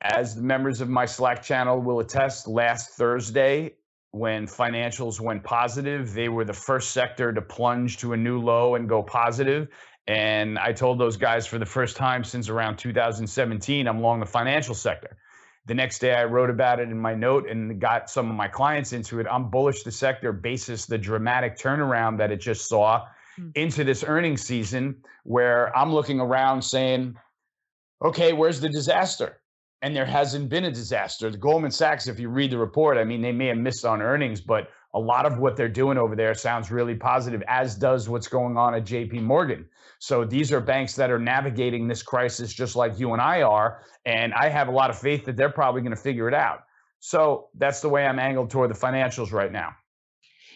As 0.00 0.34
the 0.34 0.42
members 0.42 0.80
of 0.80 0.88
my 0.88 1.06
Slack 1.06 1.40
channel 1.42 1.80
will 1.80 2.00
attest, 2.00 2.48
last 2.48 2.90
Thursday 2.90 3.74
when 4.12 4.46
financials 4.46 5.20
went 5.20 5.44
positive, 5.44 6.12
they 6.14 6.28
were 6.28 6.44
the 6.44 6.52
first 6.52 6.90
sector 6.92 7.32
to 7.32 7.42
plunge 7.42 7.98
to 7.98 8.14
a 8.14 8.16
new 8.16 8.40
low 8.40 8.74
and 8.74 8.88
go 8.88 9.02
positive. 9.02 9.68
And 10.08 10.58
I 10.58 10.72
told 10.72 10.98
those 10.98 11.18
guys 11.18 11.46
for 11.46 11.58
the 11.58 11.66
first 11.66 11.94
time 11.94 12.24
since 12.24 12.48
around 12.48 12.78
2017, 12.78 13.86
I'm 13.86 14.00
long 14.00 14.20
the 14.20 14.26
financial 14.26 14.74
sector. 14.74 15.18
The 15.66 15.74
next 15.74 15.98
day, 15.98 16.14
I 16.14 16.24
wrote 16.24 16.48
about 16.48 16.80
it 16.80 16.88
in 16.88 16.98
my 16.98 17.14
note 17.14 17.46
and 17.46 17.78
got 17.78 18.08
some 18.08 18.30
of 18.30 18.34
my 18.34 18.48
clients 18.48 18.94
into 18.94 19.20
it. 19.20 19.26
I'm 19.30 19.50
bullish 19.50 19.82
the 19.82 19.92
sector 19.92 20.32
basis 20.32 20.86
the 20.86 20.96
dramatic 20.96 21.58
turnaround 21.58 22.16
that 22.18 22.32
it 22.32 22.40
just 22.40 22.68
saw 22.68 23.00
mm-hmm. 23.38 23.50
into 23.54 23.84
this 23.84 24.02
earnings 24.02 24.40
season, 24.40 24.96
where 25.24 25.76
I'm 25.76 25.92
looking 25.92 26.20
around 26.20 26.62
saying, 26.62 27.14
okay, 28.02 28.32
where's 28.32 28.60
the 28.60 28.70
disaster? 28.70 29.42
and 29.82 29.94
there 29.94 30.06
hasn't 30.06 30.48
been 30.48 30.64
a 30.64 30.70
disaster. 30.70 31.30
The 31.30 31.38
Goldman 31.38 31.70
Sachs, 31.70 32.08
if 32.08 32.18
you 32.18 32.28
read 32.28 32.50
the 32.50 32.58
report, 32.58 32.98
I 32.98 33.04
mean, 33.04 33.20
they 33.20 33.32
may 33.32 33.46
have 33.46 33.58
missed 33.58 33.84
on 33.84 34.02
earnings, 34.02 34.40
but 34.40 34.70
a 34.94 34.98
lot 34.98 35.26
of 35.26 35.38
what 35.38 35.56
they're 35.56 35.68
doing 35.68 35.98
over 35.98 36.16
there 36.16 36.34
sounds 36.34 36.70
really 36.70 36.94
positive, 36.94 37.42
as 37.46 37.74
does 37.74 38.08
what's 38.08 38.28
going 38.28 38.56
on 38.56 38.74
at 38.74 38.84
JP 38.84 39.22
Morgan. 39.22 39.66
So 39.98 40.24
these 40.24 40.52
are 40.52 40.60
banks 40.60 40.94
that 40.94 41.10
are 41.10 41.18
navigating 41.18 41.88
this 41.88 42.02
crisis 42.02 42.52
just 42.52 42.76
like 42.76 42.98
you 42.98 43.12
and 43.12 43.20
I 43.20 43.42
are. 43.42 43.82
And 44.06 44.32
I 44.34 44.48
have 44.48 44.68
a 44.68 44.72
lot 44.72 44.90
of 44.90 44.98
faith 44.98 45.24
that 45.26 45.36
they're 45.36 45.50
probably 45.50 45.82
going 45.82 45.94
to 45.94 46.00
figure 46.00 46.28
it 46.28 46.34
out. 46.34 46.64
So 47.00 47.48
that's 47.54 47.80
the 47.80 47.88
way 47.88 48.06
I'm 48.06 48.18
angled 48.18 48.50
toward 48.50 48.70
the 48.70 48.74
financials 48.74 49.32
right 49.32 49.52
now. 49.52 49.74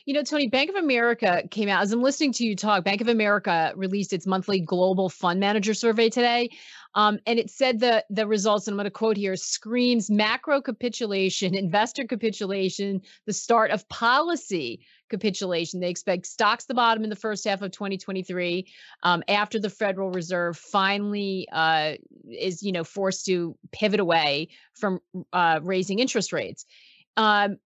You 0.04 0.14
know, 0.14 0.24
Tony, 0.24 0.48
Bank 0.48 0.68
of 0.70 0.76
America 0.76 1.44
came 1.50 1.68
out 1.68 1.82
as 1.82 1.92
I'm 1.92 2.02
listening 2.02 2.32
to 2.32 2.44
you 2.44 2.56
talk. 2.56 2.82
Bank 2.82 3.00
of 3.00 3.08
America 3.08 3.72
released 3.76 4.12
its 4.12 4.26
monthly 4.26 4.58
global 4.58 5.08
fund 5.08 5.38
manager 5.38 5.74
survey 5.74 6.08
today. 6.08 6.50
Um, 6.94 7.18
and 7.26 7.38
it 7.38 7.50
said 7.50 7.80
the 7.80 8.04
the 8.10 8.26
results, 8.26 8.66
and 8.66 8.74
I'm 8.74 8.78
going 8.78 8.84
to 8.84 8.90
quote 8.90 9.16
here: 9.16 9.36
screams 9.36 10.10
macro 10.10 10.60
capitulation, 10.60 11.54
investor 11.54 12.04
capitulation, 12.04 13.00
the 13.26 13.32
start 13.32 13.70
of 13.70 13.88
policy 13.88 14.84
capitulation. 15.08 15.80
They 15.80 15.90
expect 15.90 16.26
stocks 16.26 16.64
the 16.64 16.74
bottom 16.74 17.04
in 17.04 17.10
the 17.10 17.16
first 17.16 17.44
half 17.46 17.62
of 17.62 17.70
2023 17.70 18.66
um, 19.02 19.22
after 19.28 19.58
the 19.58 19.70
Federal 19.70 20.10
Reserve 20.10 20.56
finally 20.56 21.48
uh, 21.52 21.94
is, 22.30 22.62
you 22.62 22.72
know, 22.72 22.84
forced 22.84 23.26
to 23.26 23.56
pivot 23.72 24.00
away 24.00 24.48
from 24.74 25.00
uh, 25.32 25.60
raising 25.62 25.98
interest 25.98 26.32
rates. 26.32 26.66
Um, 27.16 27.58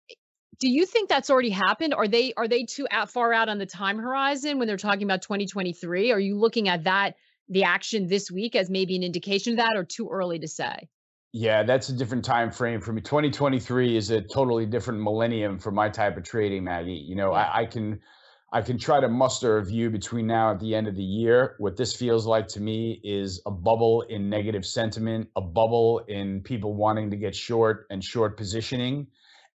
do 0.58 0.68
you 0.68 0.86
think 0.86 1.08
that's 1.08 1.30
already 1.30 1.50
happened? 1.50 1.94
Are 1.94 2.08
they 2.08 2.32
are 2.36 2.48
they 2.48 2.64
too 2.64 2.86
out, 2.90 3.10
far 3.10 3.32
out 3.32 3.48
on 3.48 3.58
the 3.58 3.66
time 3.66 3.98
horizon 3.98 4.58
when 4.58 4.68
they're 4.68 4.76
talking 4.76 5.02
about 5.02 5.22
2023? 5.22 6.12
Are 6.12 6.20
you 6.20 6.36
looking 6.38 6.68
at 6.68 6.84
that 6.84 7.16
the 7.48 7.64
action 7.64 8.06
this 8.08 8.30
week 8.30 8.56
as 8.56 8.70
maybe 8.70 8.96
an 8.96 9.02
indication 9.02 9.52
of 9.54 9.56
that, 9.58 9.76
or 9.76 9.84
too 9.84 10.08
early 10.10 10.38
to 10.38 10.48
say? 10.48 10.88
Yeah, 11.32 11.62
that's 11.64 11.88
a 11.88 11.92
different 11.92 12.24
time 12.24 12.50
frame 12.50 12.80
for 12.80 12.92
me. 12.92 13.02
2023 13.02 13.96
is 13.96 14.10
a 14.10 14.22
totally 14.22 14.64
different 14.64 15.02
millennium 15.02 15.58
for 15.58 15.70
my 15.70 15.88
type 15.88 16.16
of 16.16 16.24
trading, 16.24 16.64
Maggie. 16.64 16.92
You 16.92 17.14
know, 17.14 17.32
yeah. 17.32 17.50
I, 17.52 17.60
I 17.60 17.66
can 17.66 18.00
I 18.52 18.62
can 18.62 18.78
try 18.78 19.00
to 19.00 19.08
muster 19.08 19.58
a 19.58 19.64
view 19.64 19.90
between 19.90 20.26
now 20.26 20.52
at 20.52 20.60
the 20.60 20.74
end 20.74 20.88
of 20.88 20.94
the 20.94 21.02
year. 21.02 21.56
What 21.58 21.76
this 21.76 21.94
feels 21.94 22.26
like 22.26 22.48
to 22.48 22.60
me 22.60 23.00
is 23.04 23.42
a 23.44 23.50
bubble 23.50 24.02
in 24.02 24.30
negative 24.30 24.64
sentiment, 24.64 25.28
a 25.36 25.40
bubble 25.40 26.04
in 26.08 26.40
people 26.42 26.74
wanting 26.74 27.10
to 27.10 27.16
get 27.16 27.34
short 27.34 27.86
and 27.90 28.02
short 28.02 28.36
positioning 28.36 29.08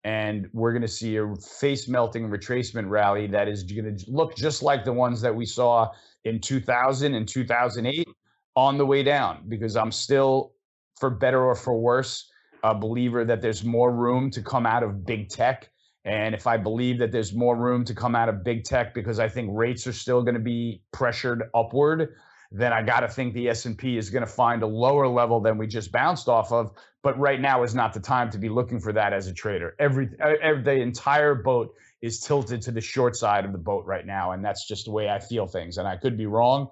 and 0.03 0.49
we're 0.53 0.71
going 0.71 0.81
to 0.81 0.87
see 0.87 1.17
a 1.17 1.35
face 1.35 1.87
melting 1.87 2.29
retracement 2.29 2.89
rally 2.89 3.27
that 3.27 3.47
is 3.47 3.63
going 3.63 3.95
to 3.95 4.11
look 4.11 4.35
just 4.35 4.63
like 4.63 4.83
the 4.83 4.93
ones 4.93 5.21
that 5.21 5.35
we 5.35 5.45
saw 5.45 5.89
in 6.23 6.39
2000 6.39 7.13
and 7.13 7.27
2008 7.27 8.07
on 8.55 8.77
the 8.77 8.85
way 8.85 9.03
down 9.03 9.43
because 9.47 9.75
I'm 9.75 9.91
still, 9.91 10.53
for 10.99 11.09
better 11.09 11.43
or 11.43 11.55
for 11.55 11.79
worse, 11.79 12.31
a 12.63 12.75
believer 12.75 13.25
that 13.25 13.41
there's 13.41 13.63
more 13.63 13.91
room 13.91 14.29
to 14.31 14.41
come 14.41 14.65
out 14.65 14.83
of 14.83 15.05
big 15.05 15.29
tech. 15.29 15.69
And 16.03 16.33
if 16.33 16.47
I 16.47 16.57
believe 16.57 16.97
that 16.99 17.11
there's 17.11 17.33
more 17.33 17.55
room 17.55 17.85
to 17.85 17.93
come 17.93 18.15
out 18.15 18.27
of 18.27 18.43
big 18.43 18.63
tech 18.63 18.93
because 18.93 19.19
I 19.19 19.29
think 19.29 19.51
rates 19.53 19.85
are 19.85 19.93
still 19.93 20.23
going 20.23 20.33
to 20.33 20.41
be 20.41 20.81
pressured 20.91 21.43
upward, 21.53 22.15
then 22.51 22.73
I 22.73 22.81
got 22.81 22.99
to 22.99 23.07
think 23.07 23.33
the 23.33 23.49
S&P 23.49 23.97
is 23.97 24.09
going 24.09 24.25
to 24.25 24.31
find 24.31 24.61
a 24.61 24.67
lower 24.67 25.07
level 25.07 25.39
than 25.39 25.57
we 25.57 25.67
just 25.67 25.91
bounced 25.91 26.27
off 26.27 26.51
of. 26.51 26.71
But 27.01 27.17
right 27.17 27.39
now 27.39 27.63
is 27.63 27.73
not 27.73 27.93
the 27.93 27.99
time 27.99 28.29
to 28.31 28.37
be 28.37 28.49
looking 28.49 28.79
for 28.79 28.91
that 28.93 29.13
as 29.13 29.27
a 29.27 29.33
trader. 29.33 29.75
Every, 29.79 30.09
every 30.19 30.61
the 30.61 30.73
entire 30.73 31.33
boat 31.33 31.73
is 32.01 32.19
tilted 32.19 32.61
to 32.63 32.71
the 32.71 32.81
short 32.81 33.15
side 33.15 33.45
of 33.45 33.53
the 33.53 33.57
boat 33.57 33.85
right 33.85 34.05
now, 34.05 34.31
and 34.31 34.43
that's 34.43 34.67
just 34.67 34.85
the 34.85 34.91
way 34.91 35.09
I 35.09 35.19
feel 35.19 35.47
things. 35.47 35.77
And 35.77 35.87
I 35.87 35.95
could 35.95 36.17
be 36.17 36.25
wrong. 36.25 36.69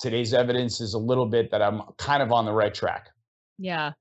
Today's 0.00 0.34
evidence 0.34 0.80
is 0.80 0.94
a 0.94 0.98
little 0.98 1.26
bit 1.26 1.50
that 1.50 1.62
I'm 1.62 1.82
kind 1.96 2.22
of 2.22 2.32
on 2.32 2.44
the 2.44 2.52
right 2.52 2.74
track. 2.74 3.08
Yeah. 3.58 3.92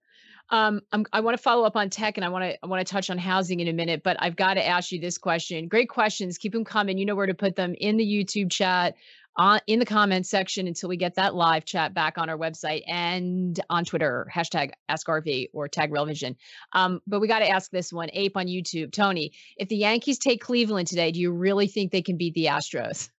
Um, 0.52 0.82
I'm, 0.92 1.06
i 1.14 1.20
want 1.20 1.38
to 1.38 1.42
follow 1.42 1.64
up 1.64 1.76
on 1.76 1.92
tech 1.92 2.18
and 2.18 2.26
I 2.26 2.30
want 2.30 2.44
to 2.44 2.58
I 2.64 2.68
want 2.68 2.86
to 2.86 2.92
touch 2.92 3.12
on 3.12 3.18
housing 3.20 3.60
in 3.60 3.68
a 3.68 3.74
minute, 3.74 4.02
but 4.04 4.18
I've 4.20 4.36
got 4.36 4.56
to 4.56 4.66
ask 4.66 4.92
you 4.92 5.00
this 5.00 5.18
question. 5.18 5.68
Great 5.68 5.90
questions. 5.90 6.38
Keep 6.38 6.54
them 6.54 6.66
coming. 6.66 6.98
You 6.98 7.06
know 7.06 7.16
where 7.16 7.28
to 7.28 7.36
put 7.36 7.56
them 7.56 7.76
in 7.78 7.98
the 7.98 8.06
YouTube 8.06 8.50
chat, 8.50 8.96
on 9.40 9.60
in 9.68 9.80
the 9.80 9.86
comments 9.86 10.30
section 10.30 10.68
until 10.68 10.90
we 10.90 10.98
get 10.98 11.16
that 11.16 11.34
live 11.34 11.66
chat 11.66 11.94
back 11.94 12.18
on 12.18 12.30
our 12.30 12.38
website 12.38 12.84
and 12.88 13.60
on 13.70 13.86
Twitter, 13.86 14.28
hashtag 14.34 14.72
AskRV 14.92 15.48
or 15.54 15.68
tag 15.68 15.92
Real 15.92 16.06
Vision. 16.06 16.36
Um, 16.74 17.00
but 17.08 17.22
we 17.22 17.28
got 17.28 17.40
to 17.40 17.50
ask 17.50 17.72
this 17.72 17.92
one, 17.92 18.10
Ape 18.14 18.36
on 18.36 18.48
YouTube. 18.48 18.92
Tony, 18.92 19.32
if 19.58 19.70
the 19.70 19.78
Yankees 19.78 20.20
take 20.20 20.42
Cleveland 20.42 20.88
today, 20.88 21.12
do 21.12 21.20
you 21.20 21.32
really 21.32 21.68
think 21.68 21.92
they 21.92 22.02
can 22.02 22.18
beat 22.18 22.34
the 22.34 22.46
Astros? 22.46 23.10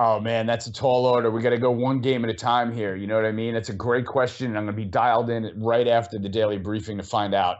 Oh 0.00 0.18
man, 0.18 0.46
that's 0.46 0.66
a 0.66 0.72
tall 0.72 1.06
order. 1.06 1.30
We 1.30 1.40
got 1.40 1.50
to 1.50 1.58
go 1.58 1.70
one 1.70 2.00
game 2.00 2.24
at 2.24 2.30
a 2.30 2.34
time 2.34 2.72
here. 2.72 2.96
You 2.96 3.06
know 3.06 3.14
what 3.14 3.24
I 3.24 3.32
mean? 3.32 3.54
It's 3.54 3.68
a 3.68 3.74
great 3.74 4.04
question, 4.04 4.48
and 4.48 4.58
I'm 4.58 4.64
going 4.64 4.74
to 4.74 4.82
be 4.82 4.88
dialed 4.88 5.30
in 5.30 5.52
right 5.62 5.86
after 5.86 6.18
the 6.18 6.28
daily 6.28 6.58
briefing 6.58 6.96
to 6.96 7.04
find 7.04 7.32
out. 7.32 7.58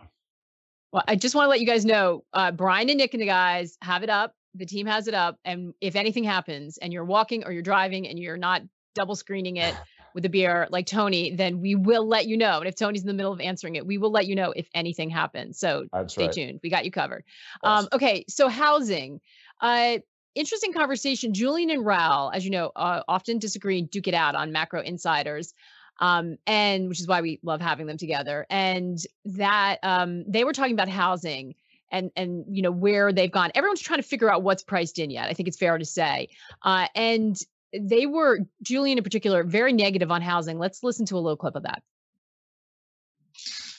Well, 0.92 1.04
I 1.06 1.14
just 1.14 1.36
want 1.36 1.46
to 1.46 1.50
let 1.50 1.60
you 1.60 1.66
guys 1.66 1.84
know, 1.84 2.24
uh, 2.34 2.50
Brian 2.50 2.90
and 2.90 2.98
Nick 2.98 3.14
and 3.14 3.22
the 3.22 3.26
guys 3.26 3.78
have 3.80 4.02
it 4.02 4.10
up 4.10 4.34
the 4.54 4.66
team 4.66 4.86
has 4.86 5.08
it 5.08 5.14
up 5.14 5.38
and 5.44 5.74
if 5.80 5.96
anything 5.96 6.24
happens 6.24 6.78
and 6.78 6.92
you're 6.92 7.04
walking 7.04 7.44
or 7.44 7.52
you're 7.52 7.62
driving 7.62 8.06
and 8.08 8.18
you're 8.18 8.36
not 8.36 8.62
double 8.94 9.16
screening 9.16 9.56
it 9.56 9.74
with 10.14 10.24
a 10.24 10.28
beer 10.28 10.66
like 10.70 10.86
Tony, 10.86 11.34
then 11.34 11.60
we 11.60 11.74
will 11.74 12.06
let 12.06 12.26
you 12.26 12.36
know. 12.36 12.58
And 12.58 12.68
if 12.68 12.76
Tony's 12.76 13.02
in 13.02 13.06
the 13.06 13.14
middle 13.14 13.32
of 13.32 13.40
answering 13.40 13.76
it, 13.76 13.86
we 13.86 13.98
will 13.98 14.10
let 14.10 14.26
you 14.26 14.34
know 14.34 14.52
if 14.54 14.68
anything 14.74 15.10
happens. 15.10 15.58
So 15.58 15.86
That's 15.92 16.12
stay 16.12 16.24
right. 16.24 16.32
tuned. 16.32 16.60
We 16.62 16.70
got 16.70 16.84
you 16.84 16.90
covered. 16.90 17.24
Um, 17.62 17.88
okay, 17.92 18.24
so 18.28 18.48
housing. 18.48 19.20
Uh, 19.60 19.98
interesting 20.34 20.72
conversation. 20.72 21.34
Julian 21.34 21.70
and 21.70 21.84
Raoul, 21.84 22.30
as 22.30 22.44
you 22.44 22.50
know, 22.50 22.72
uh, 22.76 23.02
often 23.08 23.38
disagree, 23.38 23.82
duke 23.82 24.08
it 24.08 24.14
out 24.14 24.34
on 24.34 24.52
macro 24.52 24.82
insiders. 24.82 25.54
Um, 26.00 26.38
and 26.46 26.88
which 26.88 27.00
is 27.00 27.06
why 27.06 27.20
we 27.20 27.38
love 27.42 27.60
having 27.60 27.86
them 27.86 27.98
together. 27.98 28.46
And 28.50 28.98
that 29.26 29.78
um, 29.82 30.24
they 30.26 30.42
were 30.42 30.52
talking 30.52 30.72
about 30.72 30.88
housing 30.88 31.54
and 31.92 32.10
and 32.16 32.44
you 32.48 32.62
know 32.62 32.72
where 32.72 33.12
they've 33.12 33.30
gone. 33.30 33.52
Everyone's 33.54 33.80
trying 33.80 34.00
to 34.00 34.06
figure 34.06 34.32
out 34.32 34.42
what's 34.42 34.62
priced 34.62 34.98
in 34.98 35.10
yet. 35.10 35.28
I 35.28 35.34
think 35.34 35.48
it's 35.48 35.58
fair 35.58 35.78
to 35.78 35.84
say. 35.84 36.28
Uh, 36.62 36.88
and 36.96 37.38
they 37.78 38.06
were 38.06 38.40
Julian 38.62 38.98
in 38.98 39.04
particular 39.04 39.44
very 39.44 39.72
negative 39.72 40.10
on 40.10 40.22
housing. 40.22 40.58
Let's 40.58 40.82
listen 40.82 41.06
to 41.06 41.16
a 41.16 41.20
little 41.20 41.36
clip 41.36 41.54
of 41.54 41.62
that. 41.62 41.82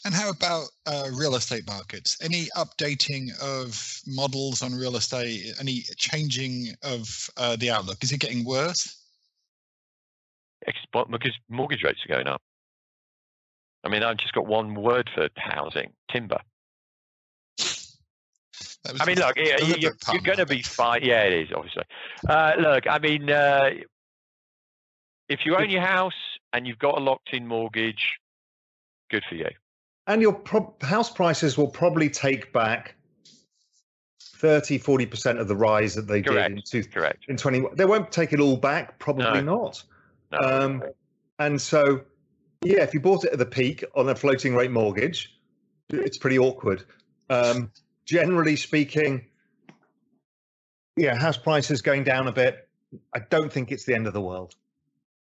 And 0.05 0.13
how 0.13 0.29
about 0.29 0.67
uh, 0.85 1.09
real 1.13 1.35
estate 1.35 1.65
markets? 1.65 2.17
Any 2.21 2.47
updating 2.57 3.29
of 3.41 4.01
models 4.05 4.61
on 4.61 4.73
real 4.73 4.97
estate? 4.97 5.53
Any 5.59 5.83
changing 5.95 6.75
of 6.83 7.29
uh, 7.37 7.55
the 7.55 7.71
outlook? 7.71 8.03
Is 8.03 8.11
it 8.11 8.19
getting 8.19 8.43
worse? 8.43 8.99
Because 10.65 11.33
mortgage 11.49 11.83
rates 11.83 11.99
are 12.05 12.13
going 12.13 12.27
up. 12.27 12.41
I 13.83 13.89
mean, 13.89 14.03
I've 14.03 14.17
just 14.17 14.33
got 14.33 14.45
one 14.45 14.75
word 14.75 15.09
for 15.13 15.29
housing: 15.37 15.91
timber. 16.11 16.39
I 18.99 19.05
mean, 19.05 19.17
look, 19.17 19.37
you're, 19.37 19.59
you're, 19.77 19.93
you're 20.11 20.21
going 20.21 20.37
to 20.39 20.45
be 20.45 20.61
fine. 20.61 21.01
Yeah, 21.03 21.23
it 21.23 21.33
is 21.33 21.49
obviously. 21.55 21.83
Uh, 22.27 22.53
look, 22.59 22.83
I 22.87 22.99
mean, 22.99 23.29
uh, 23.29 23.69
if 25.29 25.45
you 25.45 25.55
own 25.55 25.69
your 25.69 25.81
house 25.81 26.13
and 26.51 26.67
you've 26.67 26.79
got 26.79 26.97
a 26.97 27.01
locked-in 27.01 27.47
mortgage, 27.47 28.19
good 29.09 29.23
for 29.27 29.35
you. 29.35 29.49
And 30.07 30.21
your 30.21 30.33
pro- 30.33 30.75
house 30.81 31.09
prices 31.09 31.57
will 31.57 31.69
probably 31.69 32.09
take 32.09 32.51
back 32.51 32.95
30, 34.21 34.79
40% 34.79 35.39
of 35.39 35.47
the 35.47 35.55
rise 35.55 35.95
that 35.95 36.07
they 36.07 36.21
Correct. 36.21 36.49
did 36.49 36.57
in, 36.57 36.63
two, 36.69 36.83
Correct. 36.89 37.23
in 37.29 37.37
20. 37.37 37.63
They 37.75 37.85
won't 37.85 38.11
take 38.11 38.33
it 38.33 38.41
all 38.41 38.57
back, 38.57 38.99
probably 38.99 39.23
No. 39.23 39.41
not. 39.41 39.83
No. 40.33 40.39
Um, 40.39 40.83
and 41.39 41.61
so, 41.61 42.01
yeah, 42.63 42.83
if 42.83 42.93
you 42.93 42.99
bought 42.99 43.23
it 43.23 43.31
at 43.31 43.39
the 43.39 43.45
peak 43.45 43.85
on 43.95 44.09
a 44.09 44.15
floating 44.15 44.53
rate 44.55 44.71
mortgage, 44.71 45.39
it's 45.89 46.17
pretty 46.17 46.37
awkward. 46.37 46.83
Um, 47.29 47.71
generally 48.05 48.55
speaking, 48.55 49.25
yeah, 50.97 51.15
house 51.15 51.37
prices 51.37 51.81
going 51.81 52.03
down 52.03 52.27
a 52.27 52.31
bit. 52.31 52.67
I 53.15 53.19
don't 53.29 53.51
think 53.51 53.71
it's 53.71 53.85
the 53.85 53.95
end 53.95 54.07
of 54.07 54.13
the 54.13 54.21
world. 54.21 54.55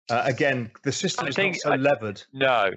Uh, 0.10 0.22
again, 0.26 0.70
the 0.84 0.92
system 0.92 1.26
I 1.26 1.30
is 1.30 1.36
think- 1.36 1.56
not 1.56 1.62
so 1.62 1.72
I- 1.72 1.76
levered. 1.78 2.22
No. 2.34 2.72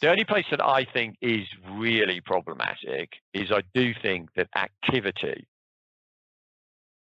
The 0.00 0.08
only 0.10 0.24
place 0.24 0.46
that 0.50 0.64
I 0.64 0.86
think 0.86 1.16
is 1.20 1.46
really 1.72 2.20
problematic 2.22 3.10
is 3.34 3.52
I 3.52 3.62
do 3.74 3.92
think 4.00 4.32
that 4.34 4.48
activity 4.56 5.46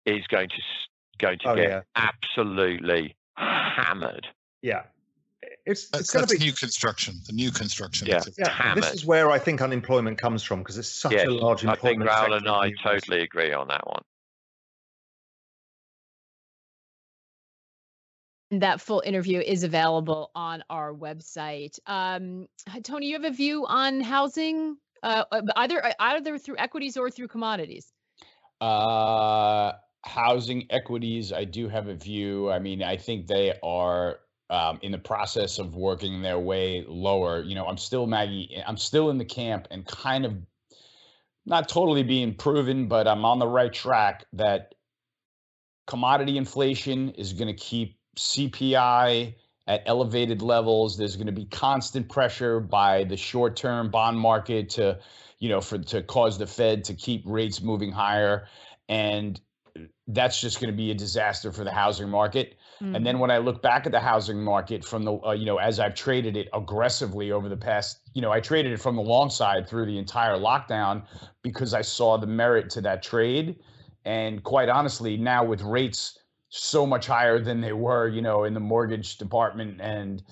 is 0.06 0.26
going 0.28 0.50
to 0.50 0.56
going 1.18 1.40
to 1.40 1.50
Oh, 1.50 1.56
get 1.56 1.70
yeah. 1.70 1.82
absolutely 1.96 3.16
hammered. 3.36 4.28
Yeah, 4.62 4.84
it's 5.68 5.84
it's 5.84 5.90
That's, 5.92 6.10
going 6.12 6.26
to 6.26 6.32
that's 6.32 6.40
be 6.40 6.46
new 6.46 6.54
construction. 6.54 7.16
The 7.28 7.34
new 7.34 7.52
construction. 7.52 8.08
Yeah. 8.08 8.22
Yeah, 8.38 8.50
hammered. 8.50 8.84
this 8.84 8.94
is 8.94 9.06
where 9.06 9.30
I 9.30 9.38
think 9.38 9.62
unemployment 9.62 10.18
comes 10.18 10.42
from 10.42 10.60
because 10.60 10.78
it's 10.78 10.88
such 10.90 11.12
Yes, 11.12 11.28
a 11.28 11.32
large 11.32 11.66
I 11.66 11.76
think 11.76 12.02
employment. 12.02 12.10
Raoul 12.10 12.34
and 12.36 12.48
I 12.48 12.72
totally 12.82 13.22
agree 13.22 13.52
on 13.54 13.68
that 13.68 13.86
one. 13.86 14.02
That 18.52 18.80
full 18.80 19.04
interview 19.06 19.42
is 19.42 19.66
available 19.66 20.32
on 20.34 20.64
our 20.70 20.94
website. 20.94 21.78
Um, 21.86 22.48
Tony, 22.84 23.08
you 23.08 23.14
have 23.16 23.26
a 23.26 23.36
view 23.36 23.66
on 23.68 24.00
housing, 24.00 24.78
uh, 25.04 25.26
uh, 25.30 25.42
either 25.58 25.84
either 26.00 26.38
through 26.38 26.56
equities 26.58 26.96
or 26.96 27.10
through 27.10 27.28
commodities. 27.28 27.92
Uh, 28.62 29.74
housing 30.06 30.66
equities, 30.70 31.34
I 31.34 31.44
do 31.44 31.68
have 31.68 31.90
a 31.90 31.96
view. 31.96 32.50
I 32.50 32.60
mean, 32.60 32.82
I 32.82 32.96
think 32.96 33.28
they 33.28 33.54
are 33.62 34.20
um, 34.50 34.80
in 34.82 34.92
the 34.92 34.98
process 34.98 35.60
of 35.60 35.76
working 35.76 36.22
their 36.22 36.40
way 36.40 36.86
lower. 36.88 37.42
You 37.42 37.56
know, 37.56 37.66
I'm 37.66 37.78
still 37.78 38.08
Maggie. 38.08 38.62
I'm 38.66 38.78
still 38.78 39.10
in 39.10 39.18
the 39.18 39.26
camp 39.26 39.68
and 39.72 39.86
kind 39.86 40.26
of 40.26 40.34
not 41.46 41.70
totally 41.70 42.04
being 42.04 42.36
proven, 42.36 42.88
but 42.88 43.08
I'm 43.08 43.26
on 43.26 43.40
the 43.40 43.48
right 43.48 43.72
track 43.72 44.26
that 44.34 44.76
commodity 45.86 46.38
inflation 46.38 47.12
is 47.12 47.34
going 47.34 47.48
to 47.48 47.54
keep 47.54 47.98
CPI 48.18 49.36
at 49.68 49.84
elevated 49.86 50.42
levels. 50.42 50.98
There's 50.98 51.16
going 51.16 51.28
to 51.28 51.34
be 51.34 51.46
constant 51.46 52.10
pressure 52.10 52.60
by 52.60 53.06
the 53.06 53.18
short-term 53.18 53.92
bond 53.92 54.18
market 54.20 54.70
to, 54.72 55.00
you 55.40 55.50
know, 55.50 55.62
for 55.62 55.78
to 55.78 56.04
cause 56.04 56.38
the 56.38 56.48
Fed 56.48 56.84
to 56.86 56.94
keep 56.94 57.24
rates 57.26 57.62
moving 57.62 57.92
higher, 57.92 58.48
and 58.90 59.40
that's 60.08 60.40
just 60.40 60.60
going 60.60 60.72
to 60.72 60.78
be 60.78 60.92
a 60.92 60.96
disaster 60.96 61.52
for 61.52 61.64
the 61.64 61.72
housing 61.72 62.10
market. 62.10 62.58
And 62.94 63.06
Mm-hmm. 63.06 63.06
then 63.06 63.20
when 63.20 63.32
I 63.32 63.38
look 63.38 63.62
back 63.62 63.86
at 63.86 63.92
the 63.92 64.00
housing 64.00 64.42
market 64.44 64.84
from 64.84 65.04
the, 65.04 65.18
uh, 65.26 65.32
you 65.34 65.46
know, 65.46 65.58
as 65.58 65.80
I've 65.80 65.96
traded 65.96 66.38
it 66.38 66.48
aggressively 66.54 67.32
over 67.32 67.50
the 67.50 67.58
past, 67.58 68.00
you 68.14 68.22
know, 68.22 68.32
I 68.32 68.40
traded 68.40 68.72
it 68.72 68.82
from 68.82 68.96
the 68.96 69.02
long 69.02 69.30
side 69.30 69.68
through 69.68 69.86
the 69.86 69.98
entire 69.98 70.38
lockdown 70.38 71.04
because 71.44 71.74
I 71.74 71.82
saw 71.82 72.18
the 72.18 72.28
merit 72.28 72.70
to 72.72 72.82
that 72.82 73.04
trade. 73.04 73.60
And 74.06 74.44
quite 74.44 74.70
honestly, 74.70 75.18
now 75.18 75.44
with 75.44 75.62
rates 75.62 76.18
so 76.50 76.86
much 76.86 77.08
higher 77.08 77.40
than 77.40 77.62
they 77.62 77.74
were, 77.74 78.08
you 78.08 78.22
know, 78.22 78.46
in 78.46 78.54
the 78.54 78.60
mortgage 78.60 79.18
department 79.18 79.82
and, 79.82 80.24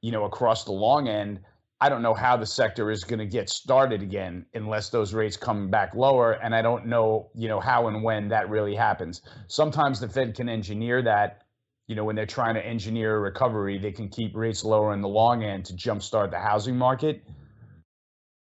you 0.00 0.12
know, 0.12 0.24
across 0.24 0.64
the 0.64 0.72
long 0.72 1.08
end, 1.08 1.40
I 1.80 1.88
don't 1.88 2.02
know 2.02 2.14
how 2.14 2.36
the 2.36 2.46
sector 2.46 2.90
is 2.90 3.04
going 3.04 3.18
to 3.18 3.26
get 3.26 3.50
started 3.50 4.00
again 4.00 4.46
unless 4.54 4.90
those 4.90 5.12
rates 5.12 5.36
come 5.36 5.70
back 5.70 5.94
lower. 5.94 6.32
And 6.32 6.54
I 6.54 6.62
don't 6.62 6.86
know, 6.86 7.30
you 7.34 7.48
know, 7.48 7.60
how 7.60 7.88
and 7.88 8.02
when 8.02 8.28
that 8.28 8.48
really 8.48 8.74
happens. 8.74 9.20
Sometimes 9.48 10.00
the 10.00 10.08
Fed 10.08 10.34
can 10.34 10.48
engineer 10.48 11.02
that 11.02 11.42
you 11.86 11.94
know, 11.94 12.04
when 12.04 12.16
they're 12.16 12.26
trying 12.26 12.54
to 12.54 12.66
engineer 12.66 13.16
a 13.16 13.20
recovery, 13.20 13.78
they 13.78 13.92
can 13.92 14.08
keep 14.08 14.34
rates 14.34 14.64
lower 14.64 14.92
in 14.92 15.00
the 15.00 15.08
long 15.08 15.44
end 15.44 15.64
to 15.66 15.72
jumpstart 15.72 16.30
the 16.30 16.38
housing 16.38 16.76
market. 16.76 17.22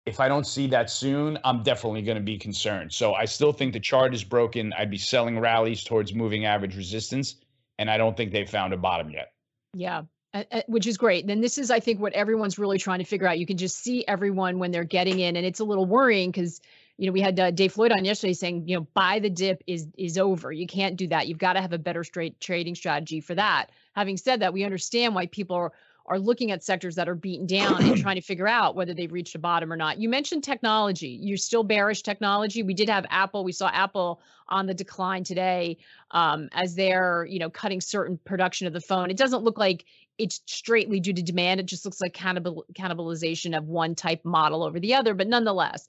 If 0.07 0.20
I 0.20 0.28
don't 0.28 0.46
see 0.46 0.66
that 0.68 0.90
soon, 0.90 1.38
I'm 1.44 1.62
definitely 1.62 2.02
going 2.02 2.16
to 2.16 2.22
be 2.22 2.38
concerned. 2.38 2.92
So 2.92 3.14
I 3.14 3.24
still 3.24 3.52
think 3.52 3.72
the 3.72 3.80
chart 3.80 4.14
is 4.14 4.24
broken. 4.24 4.72
I'd 4.74 4.90
be 4.90 4.98
selling 4.98 5.38
rallies 5.38 5.85
towards 5.85 6.14
moving 6.14 6.44
average 6.46 6.76
resistance, 6.76 7.37
and 7.78 7.90
I 7.90 7.96
don't 7.96 8.16
think 8.16 8.33
they 8.33 8.44
found 8.44 8.72
a 8.72 8.76
bottom 8.76 9.11
yet. 9.11 9.33
Yeah. 9.74 10.02
uh, 10.35 10.62
which 10.66 10.87
is 10.87 10.98
great. 10.98 11.26
Then 11.26 11.40
this 11.40 11.59
is, 11.59 11.70
I 11.70 11.80
think, 11.80 12.00
what 12.00 12.12
everyone's 12.12 12.59
really 12.59 12.78
trying 12.78 12.98
to 12.98 13.04
figure 13.04 13.26
out. 13.26 13.38
You 13.38 13.46
can 13.46 13.57
just 13.57 13.76
see 13.83 14.04
everyone 14.07 14.59
when 14.59 14.72
they're 14.72 14.85
getting 14.85 15.20
in, 15.20 15.37
and 15.37 15.46
it's 15.46 15.61
a 15.61 15.64
little 15.64 15.87
worrying 15.87 16.30
because 16.30 16.61
you 16.96 17.07
know 17.07 17.12
we 17.12 17.20
had 17.20 17.38
uh, 17.38 17.50
Dave 17.50 17.72
Floyd 17.72 17.92
on 17.92 18.04
yesterday 18.04 18.33
saying, 18.33 18.68
you 18.68 18.76
know, 18.76 18.87
buy 18.94 19.18
the 19.18 19.30
dip 19.30 19.62
is 19.66 19.88
is 19.96 20.18
over. 20.18 20.52
You 20.52 20.66
can't 20.66 20.96
do 20.96 21.09
that. 21.09 21.28
You've 21.28 21.38
got 21.38 21.54
to 21.54 21.61
have 21.61 21.72
a 21.72 21.78
better 21.78 22.04
straight 22.04 22.40
trading 22.40 22.74
strategy 22.74 23.20
for 23.20 23.35
that. 23.35 23.70
Having 23.94 24.16
said 24.18 24.40
that, 24.40 24.52
we 24.52 24.64
understand 24.64 25.14
why 25.14 25.26
people 25.26 25.57
are 25.57 25.72
are 26.07 26.18
looking 26.18 26.50
at 26.50 26.62
sectors 26.62 26.96
that 26.96 27.09
are 27.09 27.14
beaten 27.14 27.46
down 27.46 27.83
and 27.83 27.96
trying 27.96 28.16
to 28.16 28.20
figure 28.20 28.46
out 28.46 28.76
whether 28.76 28.92
they've 28.92 29.12
reached 29.12 29.35
a 29.35 29.38
bottom 29.38 29.72
or 29.72 29.76
not. 29.76 29.98
You 29.98 30.09
mentioned 30.09 30.44
technology. 30.44 31.18
You're 31.20 31.38
still 31.38 31.62
bearish 31.62 32.02
technology. 32.02 32.62
We 32.62 32.74
did 32.74 32.90
have 32.90 33.07
Apple. 33.09 33.42
We 33.42 33.52
saw 33.52 33.68
Apple 33.68 34.20
on 34.48 34.66
the 34.66 34.74
decline 34.74 35.24
today 35.24 35.78
um, 36.11 36.50
as 36.52 36.74
they're, 36.74 37.26
you 37.30 37.38
know, 37.38 37.48
cutting 37.48 37.80
certain 37.80 38.18
production 38.24 38.66
of 38.66 38.74
the 38.74 38.80
phone. 38.83 39.11
It 39.11 39.16
doesn't 39.16 39.42
look 39.42 39.57
like 39.57 39.87
it's 40.18 40.42
straightly 40.46 41.00
due 41.00 41.14
to 41.14 41.22
demand. 41.22 41.61
It 41.61 41.66
just 41.66 41.85
looks 41.85 42.00
like 42.00 42.12
cannibal 42.12 42.66
cannibalization 42.74 43.57
of 43.57 43.66
one 43.66 43.94
type 43.94 44.24
model 44.24 44.62
over 44.62 44.78
the 44.78 44.94
other. 44.94 45.14
But 45.14 45.28
nonetheless, 45.28 45.88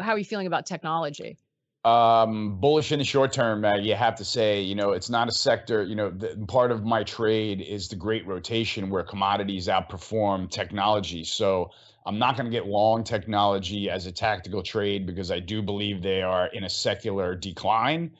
how 0.00 0.12
are 0.12 0.18
you 0.18 0.24
feeling 0.24 0.46
about 0.46 0.66
technology? 0.66 1.38
Um, 1.84 2.58
bullish 2.58 2.90
in 2.90 2.98
the 2.98 3.04
short 3.04 3.32
term, 3.32 3.64
uh, 3.64 3.76
you 3.76 3.94
have 3.94 4.16
to 4.16 4.24
say, 4.24 4.60
you 4.60 4.74
know, 4.74 4.90
it's 4.90 5.08
not 5.08 5.28
a 5.28 5.32
sector, 5.32 5.84
you 5.84 5.94
know, 5.94 6.10
the, 6.10 6.36
part 6.48 6.72
of 6.72 6.84
my 6.84 7.04
trade 7.04 7.60
is 7.60 7.88
the 7.88 7.94
great 7.94 8.26
rotation 8.26 8.90
where 8.90 9.04
commodities 9.04 9.68
outperform 9.68 10.50
technology. 10.50 11.22
So 11.22 11.70
I'm 12.04 12.18
not 12.18 12.36
going 12.36 12.46
to 12.46 12.50
get 12.50 12.66
long 12.66 13.04
technology 13.04 13.88
as 13.88 14.06
a 14.06 14.12
tactical 14.12 14.64
trade 14.64 15.06
because 15.06 15.30
I 15.30 15.38
do 15.38 15.62
believe 15.62 16.02
they 16.02 16.22
are 16.22 16.48
in 16.48 16.64
a 16.64 16.68
secular 16.68 17.36
decline. 17.36 18.16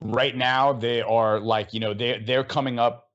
Right 0.00 0.36
now, 0.36 0.72
they 0.72 1.00
are 1.00 1.38
like, 1.38 1.72
you 1.72 1.78
know, 1.78 1.94
they're, 1.94 2.18
they're 2.18 2.42
coming 2.42 2.80
up 2.80 3.10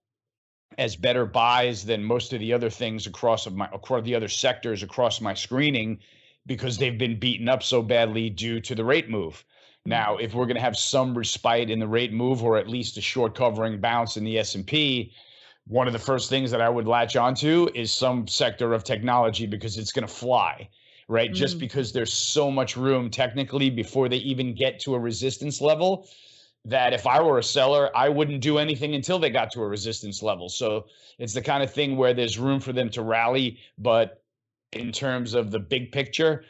as 0.78 0.96
better 0.96 1.26
buys 1.26 1.84
than 1.84 2.02
most 2.02 2.32
of 2.32 2.40
the 2.40 2.54
other 2.54 2.70
things 2.70 3.08
across 3.08 3.46
of 3.46 3.56
my 3.56 3.68
across 3.74 4.04
the 4.04 4.16
other 4.16 4.28
sectors 4.28 4.84
across 4.84 5.20
my 5.20 5.34
screening 5.34 6.00
because 6.48 6.78
they've 6.78 6.98
been 6.98 7.20
beaten 7.20 7.48
up 7.48 7.62
so 7.62 7.82
badly 7.82 8.30
due 8.30 8.60
to 8.62 8.74
the 8.74 8.84
rate 8.84 9.10
move. 9.10 9.46
Now, 9.86 10.16
mm-hmm. 10.16 10.26
if 10.26 10.34
we're 10.34 10.46
going 10.46 10.56
to 10.56 10.62
have 10.62 10.78
some 10.78 11.16
respite 11.16 11.70
in 11.70 11.80
the 11.80 11.88
rate 11.88 12.12
move 12.12 12.44
or 12.44 12.58
at 12.58 12.68
least 12.68 12.98
a 12.98 13.02
short 13.02 13.36
covering 13.36 13.80
bounce 13.80 14.18
in 14.18 14.24
the 14.24 14.40
S&P, 14.40 15.14
one 15.68 15.88
of 15.88 15.94
the 15.94 16.00
first 16.00 16.30
things 16.30 16.50
that 16.52 16.62
I 16.62 16.70
would 16.70 16.88
latch 16.88 17.16
onto 17.16 17.70
is 17.76 17.94
some 17.94 18.28
sector 18.28 18.74
of 18.74 18.84
technology 18.84 19.46
because 19.46 19.78
it's 19.78 19.92
going 19.92 20.08
to 20.08 20.14
fly, 20.14 20.70
right? 21.10 21.32
Mm. 21.32 21.36
Just 21.36 21.60
because 21.60 21.92
there's 21.92 22.14
so 22.14 22.50
much 22.50 22.78
room 22.78 23.10
technically 23.10 23.70
before 23.70 24.08
they 24.10 24.18
even 24.18 24.56
get 24.56 24.80
to 24.82 24.96
a 24.96 25.00
resistance 25.00 25.62
level 25.62 26.08
that 26.66 26.94
if 26.94 27.08
I 27.08 27.22
were 27.22 27.38
a 27.38 27.44
seller, 27.44 27.90
I 27.96 28.10
wouldn't 28.10 28.42
do 28.42 28.58
anything 28.58 28.94
until 28.94 29.20
they 29.20 29.30
got 29.30 29.52
to 29.52 29.62
a 29.62 29.68
resistance 29.68 30.22
level. 30.22 30.50
So 30.50 30.88
it's 31.18 31.34
the 31.34 31.42
kind 31.42 31.64
of 31.64 31.74
thing 31.74 31.96
where 31.96 32.14
there's 32.14 32.38
room 32.38 32.60
for 32.60 32.74
them 32.74 32.90
to 32.90 33.02
rally, 33.02 33.58
but 33.78 34.22
in 34.74 34.92
terms 34.92 35.34
of 35.34 35.52
the 35.52 35.60
big 35.60 35.92
picture, 35.92 36.44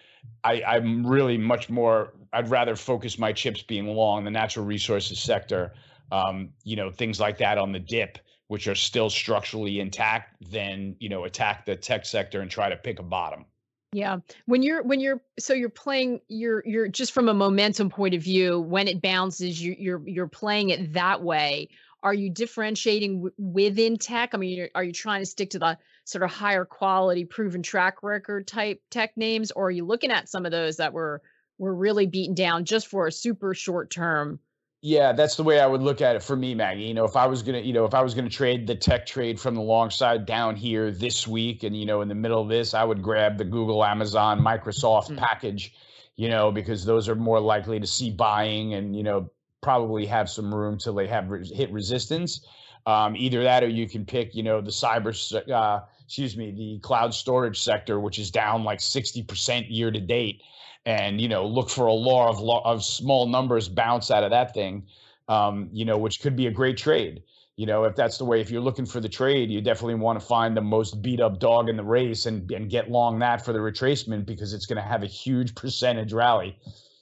I, 0.44 0.64
I'm 0.64 1.06
really 1.06 1.38
much 1.38 1.70
more. 1.70 2.14
I'd 2.34 2.50
rather 2.50 2.76
focus 2.76 3.18
my 3.18 3.32
chips 3.32 3.62
being 3.62 3.88
long 3.88 4.24
the 4.24 4.32
natural 4.32 4.66
resources 4.66 5.20
sector, 5.20 5.74
um, 6.12 6.50
you 6.64 6.76
know, 6.76 6.92
things 6.92 7.20
like 7.20 7.38
that 7.38 7.58
on 7.58 7.72
the 7.72 7.80
dip, 7.80 8.18
which 8.48 8.68
are 8.68 8.76
still 8.76 9.10
structurally 9.10 9.80
intact, 9.80 10.36
than 10.52 10.96
you 11.00 11.10
know 11.10 11.26
attack 11.26 11.66
the 11.66 11.76
tech 11.76 12.06
sector 12.06 12.42
and 12.42 12.52
try 12.52 12.70
to 12.70 12.76
pick 12.76 13.00
a 13.00 13.04
bottom. 13.04 13.46
Yeah. 13.94 14.18
When 14.46 14.64
you're 14.64 14.84
when 14.84 15.00
you're 15.00 15.22
so 15.40 15.54
you're 15.54 15.70
playing 15.70 16.20
you're 16.28 16.62
you're 16.66 16.88
just 16.88 17.14
from 17.14 17.30
a 17.30 17.34
momentum 17.34 17.90
point 17.90 18.14
of 18.14 18.22
view 18.22 18.60
when 18.60 18.88
it 18.88 19.02
bounces 19.02 19.62
you 19.62 19.76
you're 19.78 20.02
you're 20.06 20.28
playing 20.28 20.70
it 20.70 20.94
that 20.94 21.24
way. 21.24 21.70
Are 22.04 22.14
you 22.14 22.30
differentiating 22.30 23.16
w- 23.16 23.34
within 23.38 23.98
tech? 23.98 24.32
I 24.34 24.38
mean, 24.38 24.68
are 24.76 24.84
you 24.84 24.92
trying 24.92 25.22
to 25.22 25.26
stick 25.26 25.52
to 25.52 25.60
the 25.60 25.78
sort 26.08 26.24
of 26.24 26.32
higher 26.32 26.66
quality 26.66 27.26
proven 27.26 27.62
track 27.62 28.02
record 28.02 28.48
type 28.48 28.82
tech 28.90 29.16
names 29.18 29.52
or 29.52 29.68
are 29.68 29.72
you 29.72 29.86
looking 29.86 30.12
at 30.12 30.30
some 30.30 30.46
of 30.46 30.52
those 30.52 30.78
that 30.78 30.94
were 30.94 31.22
were 31.58 31.76
really 31.76 32.08
beaten 32.08 32.34
down 32.34 32.64
just 32.64 32.88
for 32.88 33.08
a 33.08 33.12
super 33.12 33.54
short 33.54 33.90
term 33.90 34.40
yeah, 34.82 35.12
that's 35.12 35.36
the 35.36 35.44
way 35.44 35.60
I 35.60 35.66
would 35.66 35.82
look 35.82 36.02
at 36.02 36.16
it 36.16 36.22
for 36.22 36.36
me, 36.36 36.54
Maggie. 36.54 36.84
You 36.84 36.94
know, 36.94 37.04
if 37.04 37.16
I 37.16 37.26
was 37.26 37.42
gonna, 37.42 37.60
you 37.60 37.74
know, 37.74 37.84
if 37.86 37.96
I 37.96 38.02
was 38.04 38.14
gonna 38.14 38.30
trade 38.30 38.68
the 38.68 38.76
tech 38.76 39.08
trade 39.08 39.40
from 39.40 39.56
the 39.56 39.62
long 39.62 39.90
side 39.90 40.28
down 40.28 40.56
here 40.56 40.92
this 40.92 41.28
week, 41.28 41.64
and 41.64 41.76
you 41.76 41.86
know, 41.86 42.02
in 42.02 42.08
the 42.08 42.16
middle 42.16 42.42
of 42.42 42.48
this, 42.48 42.76
I 42.76 42.84
would 42.84 43.02
grab 43.02 43.40
the 43.40 43.44
Google, 43.44 43.84
Amazon, 43.84 44.40
Microsoft 44.40 45.10
mm. 45.10 45.18
package, 45.18 45.74
you 46.16 46.30
know, 46.30 46.52
because 46.52 46.86
those 46.86 47.10
are 47.10 47.16
more 47.16 47.40
likely 47.40 47.80
to 47.80 47.88
see 47.88 48.12
buying 48.12 48.76
and 48.76 48.96
you 48.96 49.02
know 49.02 49.32
probably 49.62 50.06
have 50.06 50.30
some 50.30 50.54
room 50.54 50.78
till 50.78 50.94
they 50.94 51.08
have 51.08 51.30
re- 51.32 51.46
hit 51.46 51.72
resistance. 51.72 52.46
Um, 52.86 53.18
either 53.18 53.44
that, 53.44 53.64
or 53.64 53.68
you 53.68 53.90
can 53.90 54.06
pick, 54.06 54.34
you 54.34 54.44
know, 54.44 54.62
the 54.62 54.72
cyber, 54.72 55.12
uh, 55.52 55.82
excuse 56.08 56.36
me, 56.36 56.52
the 56.52 56.80
cloud 56.80 57.14
storage 57.14 57.62
sector, 57.62 58.00
which 58.00 58.18
is 58.18 58.32
down 58.32 58.64
like 58.64 58.82
sixty 58.82 59.22
percent 59.22 59.70
year 59.70 59.92
to 59.92 60.00
date. 60.00 60.42
And 60.86 61.22
you 61.22 61.28
know 61.28 61.46
look 61.46 61.70
for 61.70 61.86
a 61.88 61.94
law 61.94 62.30
of 62.30 62.40
law 62.40 62.62
of 62.66 62.84
small 62.84 63.28
numbers 63.28 63.70
bounce 63.70 64.10
out 64.10 64.24
of 64.24 64.32
that 64.32 64.54
thing 64.54 64.88
um, 65.28 65.70
you 65.72 65.86
know 65.86 65.98
which 65.98 66.22
could 66.22 66.36
be 66.36 66.48
a 66.48 66.52
great 66.52 66.78
trade. 66.78 67.24
You 67.56 67.66
know 67.66 67.86
if 67.86 67.96
that's 67.96 68.18
the 68.18 68.26
way 68.26 68.40
if 68.40 68.52
you're 68.52 68.62
looking 68.62 68.86
for 68.86 69.00
the 69.00 69.10
trade 69.10 69.50
you 69.50 69.62
definitely 69.62 69.96
want 69.96 70.20
to 70.20 70.26
find 70.26 70.56
the 70.56 70.62
most 70.62 71.02
beat 71.02 71.20
up 71.20 71.40
dog 71.40 71.70
in 71.70 71.76
the 71.76 71.84
race 71.84 72.26
and 72.26 72.50
and 72.52 72.70
get 72.70 72.90
long 72.90 73.20
that 73.20 73.44
for 73.44 73.52
the 73.52 73.60
retracement 73.60 74.26
because 74.26 74.54
it's 74.54 74.66
going 74.66 74.82
to 74.82 74.88
have 74.88 75.04
a 75.04 75.08
huge 75.08 75.56
percentage 75.56 76.14
rally. 76.14 76.58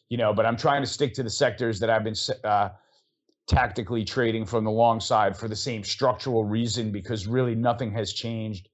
You 0.10 0.18
know 0.18 0.34
but 0.34 0.46
i'm 0.46 0.56
trying 0.56 0.82
to 0.82 0.88
stick 0.88 1.13
to 1.15 1.24
the 1.24 1.30
sectors 1.30 1.80
that 1.80 1.89
i've 1.89 2.04
been 2.04 2.15
uh, 2.44 2.70
tactically 3.48 4.06
trading 4.06 4.46
from 4.46 4.63
the 4.63 4.72
long 4.72 5.00
side 5.00 5.36
for 5.36 5.48
the 5.48 5.56
same 5.56 5.84
structural 5.84 6.44
reason 6.44 6.91
because 6.91 7.28
really 7.28 7.56
nothing 7.56 7.91
has 7.91 8.13
changed 8.13 8.70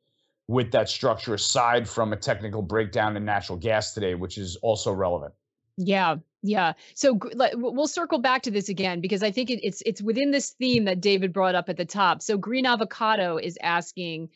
with 0.52 0.70
that 0.72 0.90
structure 0.90 1.34
aside 1.34 1.88
from 1.88 2.12
a 2.12 2.18
technical 2.18 2.62
breakdown 2.62 3.16
in 3.16 3.24
natural 3.24 3.58
gas 3.58 3.94
today, 3.94 4.16
which 4.16 4.38
is 4.38 4.58
also 4.58 4.92
relevant. 4.92 5.34
Yeah, 5.78 6.18
yeah. 6.44 6.74
So 6.94 7.18
we'll 7.56 7.88
circle 7.88 8.20
back 8.20 8.44
to 8.44 8.52
this 8.52 8.68
again 8.68 9.00
because 9.00 9.24
I 9.24 9.32
think 9.32 9.50
it, 9.50 9.66
it's 9.66 9.82
it's 9.86 10.02
within 10.02 10.32
this 10.32 10.50
theme 10.52 10.84
that 10.86 11.00
David 11.00 11.32
brought 11.32 11.56
up 11.56 11.70
at 11.70 11.78
the 11.78 11.86
top. 11.86 12.22
So 12.22 12.38
Green 12.38 12.66
Avocado 12.66 13.38
is 13.38 13.58
asking. 13.64 14.30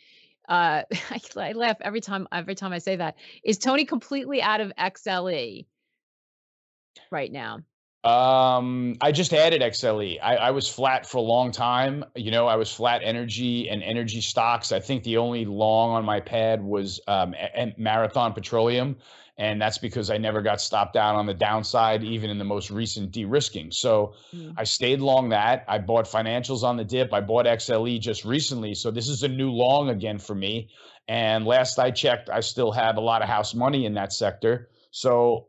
Uh, 0.47 0.84
I 1.38 1.51
laugh 1.51 1.78
every 1.82 2.01
time 2.01 2.30
every 2.32 2.56
time 2.56 2.71
I 2.71 2.78
say 2.78 2.95
that. 2.95 3.17
Is 3.43 3.58
Tony 3.58 3.84
completely 3.84 4.41
out 4.41 4.62
of 4.62 4.71
XLE 4.80 5.65
right 7.12 7.32
now? 7.32 7.60
Um, 8.06 8.96
I 9.02 9.12
just 9.12 9.34
added 9.34 9.63
XLE. 9.63 10.20
I, 10.22 10.36
I, 10.36 10.52
was 10.52 10.70
flat 10.70 11.10
for 11.10 11.18
a 11.18 11.22
long 11.22 11.52
time. 11.52 12.06
You 12.15 12.30
know, 12.30 12.46
I 12.46 12.56
was 12.56 12.72
flat 12.72 13.02
energy 13.04 13.68
and 13.68 13.82
energy 13.82 14.22
stocks. 14.22 14.72
I 14.72 14.80
think 14.80 15.04
the 15.04 15.18
only 15.18 15.44
long 15.44 15.89
on 15.89 16.06
my 16.06 16.20
pad 16.20 16.63
was 16.63 17.00
um, 17.08 17.34
Marathon 17.78 18.32
Petroleum, 18.32 18.96
and 19.39 19.60
that's 19.60 19.80
because 19.80 20.12
I 20.12 20.20
never 20.20 20.44
got 20.44 20.62
stopped 20.62 20.96
out 20.96 21.15
on 21.15 21.26
the 21.26 21.34
downside, 21.34 22.04
even 22.04 22.30
in 22.30 22.38
the 22.38 22.46
most 22.46 22.70
recent 22.70 23.12
de-risking. 23.12 23.72
So 23.72 24.13
mm. 24.32 24.54
I 24.56 24.65
stayed 24.65 25.00
long 25.00 25.30
that. 25.30 25.65
I 25.68 25.80
bought 25.80 26.06
financials 26.06 26.62
on 26.62 26.78
the 26.78 26.86
dip. 26.86 27.12
I 27.12 27.22
bought 27.22 27.48
XLE 27.48 28.00
just 28.00 28.24
recently, 28.24 28.76
so 28.76 28.91
this 28.91 29.10
is 29.10 29.24
a 29.24 29.28
new 29.28 29.50
long 29.50 29.89
again 29.89 30.20
for 30.20 30.36
me. 30.36 30.70
And 31.08 31.44
last 31.44 31.80
I 31.80 31.89
checked, 31.89 32.30
I 32.30 32.41
still 32.41 32.72
have 32.72 32.98
a 32.98 33.02
lot 33.02 33.24
of 33.24 33.28
house 33.28 33.56
money 33.56 33.88
in 33.88 33.96
that 33.96 34.13
sector. 34.13 34.70
So 34.91 35.48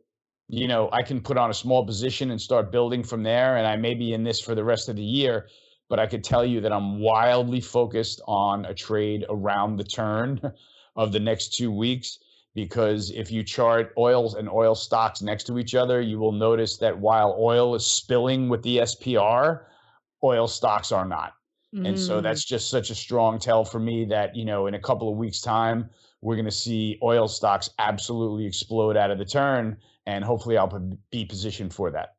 you 0.48 0.68
know, 0.68 0.88
I 0.92 1.02
can 1.02 1.20
put 1.20 1.36
on 1.36 1.50
a 1.50 1.54
small 1.54 1.84
position 1.84 2.30
and 2.30 2.40
start 2.40 2.70
building 2.70 3.02
from 3.02 3.22
there. 3.22 3.56
And 3.56 3.66
I 3.66 3.76
may 3.76 3.94
be 3.94 4.12
in 4.12 4.22
this 4.22 4.40
for 4.40 4.54
the 4.54 4.64
rest 4.64 4.88
of 4.88 4.96
the 4.96 5.02
year, 5.02 5.48
but 5.88 5.98
I 5.98 6.06
could 6.06 6.22
tell 6.22 6.44
you 6.44 6.60
that 6.60 6.72
I'm 6.72 7.00
wildly 7.00 7.60
focused 7.60 8.20
on 8.26 8.64
a 8.64 8.74
trade 8.74 9.24
around 9.28 9.76
the 9.76 9.84
turn 9.84 10.40
of 10.96 11.12
the 11.12 11.20
next 11.20 11.54
two 11.54 11.72
weeks. 11.72 12.18
Because 12.54 13.10
if 13.10 13.30
you 13.30 13.44
chart 13.44 13.92
oils 13.98 14.34
and 14.34 14.48
oil 14.48 14.74
stocks 14.74 15.20
next 15.20 15.44
to 15.44 15.58
each 15.58 15.74
other, 15.74 16.00
you 16.00 16.18
will 16.18 16.32
notice 16.32 16.78
that 16.78 16.98
while 16.98 17.36
oil 17.38 17.74
is 17.74 17.86
spilling 17.86 18.48
with 18.48 18.62
the 18.62 18.78
SPR, 18.78 19.64
oil 20.24 20.48
stocks 20.48 20.90
are 20.90 21.04
not. 21.04 21.34
Mm. 21.74 21.88
And 21.88 22.00
so 22.00 22.18
mm. 22.18 22.22
that's 22.22 22.46
just 22.46 22.70
such 22.70 22.88
a 22.88 22.94
strong 22.94 23.38
tell 23.38 23.62
for 23.62 23.78
me 23.78 24.06
that, 24.06 24.34
you 24.34 24.46
know, 24.46 24.68
in 24.68 24.74
a 24.74 24.80
couple 24.80 25.10
of 25.10 25.18
weeks' 25.18 25.42
time, 25.42 25.90
we're 26.26 26.34
going 26.34 26.44
to 26.44 26.50
see 26.50 26.98
oil 27.04 27.28
stocks 27.28 27.70
absolutely 27.78 28.44
explode 28.44 28.96
out 28.96 29.12
of 29.12 29.18
the 29.18 29.24
turn 29.24 29.76
and 30.06 30.24
hopefully 30.24 30.58
I'll 30.58 30.98
be 31.12 31.24
positioned 31.24 31.72
for 31.72 31.92
that. 31.92 32.16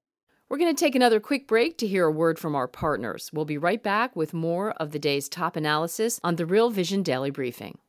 We're 0.47 0.59
going 0.59 0.73
to 0.73 0.79
take 0.79 0.95
another 0.95 1.19
quick 1.19 1.45
break 1.45 1.77
to 1.79 1.87
hear 1.87 2.05
a 2.05 2.11
word 2.11 2.39
from 2.39 2.55
our 2.55 2.69
partners. 2.69 3.29
We'll 3.33 3.43
be 3.43 3.57
right 3.57 3.83
back 3.83 4.15
with 4.15 4.33
more 4.33 4.71
of 4.71 4.91
the 4.91 4.97
day's 4.97 5.27
top 5.27 5.57
analysis 5.57 6.21
on 6.23 6.37
the 6.37 6.45
Real 6.45 6.69
Vision 6.69 7.03
Daily 7.03 7.31
Briefing. 7.31 7.79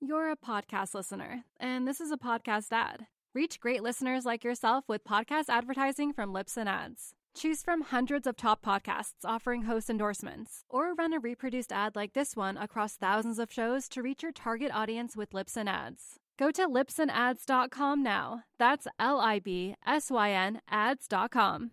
You're 0.00 0.30
a 0.30 0.36
podcast 0.36 0.94
listener, 0.94 1.44
and 1.60 1.86
this 1.86 2.00
is 2.00 2.10
a 2.10 2.16
podcast 2.16 2.72
ad. 2.72 3.08
Reach 3.34 3.60
great 3.60 3.82
listeners 3.82 4.24
like 4.24 4.42
yourself 4.42 4.84
with 4.88 5.04
podcast 5.04 5.50
advertising 5.50 6.14
from 6.14 6.32
Libsyn 6.32 6.66
Ads. 6.66 7.12
Choose 7.34 7.62
from 7.62 7.80
hundreds 7.80 8.26
of 8.26 8.36
top 8.36 8.62
podcasts 8.64 9.24
offering 9.24 9.62
host 9.62 9.88
endorsements, 9.88 10.64
or 10.68 10.94
run 10.94 11.12
a 11.14 11.18
reproduced 11.18 11.72
ad 11.72 11.96
like 11.96 12.12
this 12.12 12.36
one 12.36 12.56
across 12.56 12.96
thousands 12.96 13.38
of 13.38 13.52
shows 13.52 13.88
to 13.88 14.02
reach 14.02 14.22
your 14.22 14.32
target 14.32 14.70
audience 14.72 15.16
with 15.16 15.30
Libsyn 15.30 15.66
Ads. 15.66 16.18
Go 16.38 16.50
to 16.50 16.68
libsynads.com 16.68 18.02
now. 18.02 18.42
That's 18.58 18.86
L 18.98 19.18
I 19.18 19.38
B 19.38 19.76
S 19.86 20.10
Y 20.10 20.30
N 20.30 20.60
ads.com. 20.68 21.70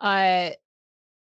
Uh, 0.00 0.50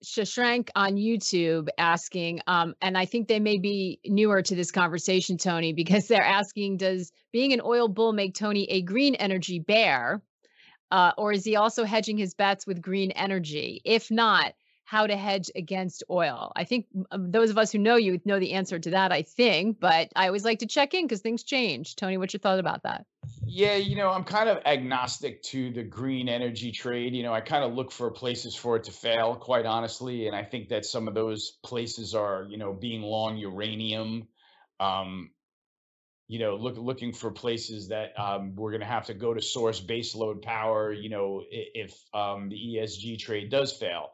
Shashrank 0.04 0.68
on 0.74 0.96
YouTube 0.96 1.68
asking, 1.78 2.40
um, 2.46 2.74
and 2.82 2.96
I 2.96 3.04
think 3.06 3.28
they 3.28 3.40
may 3.40 3.58
be 3.58 4.00
newer 4.04 4.42
to 4.42 4.54
this 4.54 4.70
conversation, 4.70 5.38
Tony, 5.38 5.72
because 5.72 6.06
they're 6.08 6.22
asking, 6.22 6.78
does 6.78 7.12
being 7.32 7.52
an 7.52 7.60
oil 7.64 7.88
bull 7.88 8.12
make 8.12 8.34
Tony 8.34 8.64
a 8.70 8.82
green 8.82 9.14
energy 9.14 9.58
bear? 9.58 10.22
Uh, 10.90 11.12
or 11.16 11.32
is 11.32 11.44
he 11.44 11.56
also 11.56 11.84
hedging 11.84 12.18
his 12.18 12.34
bets 12.34 12.66
with 12.66 12.82
green 12.82 13.10
energy? 13.12 13.80
If 13.84 14.10
not, 14.10 14.54
how 14.90 15.06
to 15.06 15.16
hedge 15.16 15.52
against 15.54 16.02
oil. 16.10 16.50
I 16.56 16.64
think 16.64 16.86
um, 17.12 17.30
those 17.30 17.50
of 17.50 17.58
us 17.58 17.70
who 17.70 17.78
know 17.78 17.94
you 17.94 18.20
know 18.24 18.40
the 18.40 18.54
answer 18.54 18.76
to 18.76 18.90
that, 18.90 19.12
I 19.12 19.22
think, 19.22 19.78
but 19.78 20.08
I 20.16 20.26
always 20.26 20.44
like 20.44 20.58
to 20.60 20.66
check 20.66 20.94
in 20.94 21.04
because 21.04 21.20
things 21.20 21.44
change. 21.44 21.94
Tony, 21.94 22.18
what's 22.18 22.34
your 22.34 22.40
thought 22.40 22.58
about 22.58 22.82
that? 22.82 23.06
Yeah, 23.46 23.76
you 23.76 23.94
know, 23.94 24.10
I'm 24.10 24.24
kind 24.24 24.48
of 24.48 24.58
agnostic 24.66 25.44
to 25.44 25.72
the 25.72 25.84
green 25.84 26.28
energy 26.28 26.72
trade. 26.72 27.14
You 27.14 27.22
know, 27.22 27.32
I 27.32 27.40
kind 27.40 27.62
of 27.62 27.72
look 27.72 27.92
for 27.92 28.10
places 28.10 28.56
for 28.56 28.76
it 28.76 28.84
to 28.84 28.90
fail, 28.90 29.36
quite 29.36 29.64
honestly. 29.64 30.26
And 30.26 30.34
I 30.34 30.42
think 30.42 30.70
that 30.70 30.84
some 30.84 31.06
of 31.06 31.14
those 31.14 31.52
places 31.62 32.16
are, 32.16 32.46
you 32.48 32.58
know, 32.58 32.72
being 32.72 33.02
long 33.02 33.36
uranium, 33.36 34.26
um, 34.80 35.30
you 36.30 36.38
know, 36.38 36.54
look, 36.54 36.76
looking 36.78 37.12
for 37.12 37.32
places 37.32 37.88
that 37.88 38.12
um, 38.16 38.54
we're 38.54 38.70
going 38.70 38.82
to 38.82 38.86
have 38.86 39.06
to 39.06 39.14
go 39.14 39.34
to 39.34 39.42
source 39.42 39.80
baseload 39.80 40.42
power, 40.42 40.92
you 40.92 41.10
know, 41.10 41.42
if 41.50 41.92
um, 42.14 42.48
the 42.48 42.54
ESG 42.54 43.18
trade 43.18 43.50
does 43.50 43.72
fail. 43.72 44.10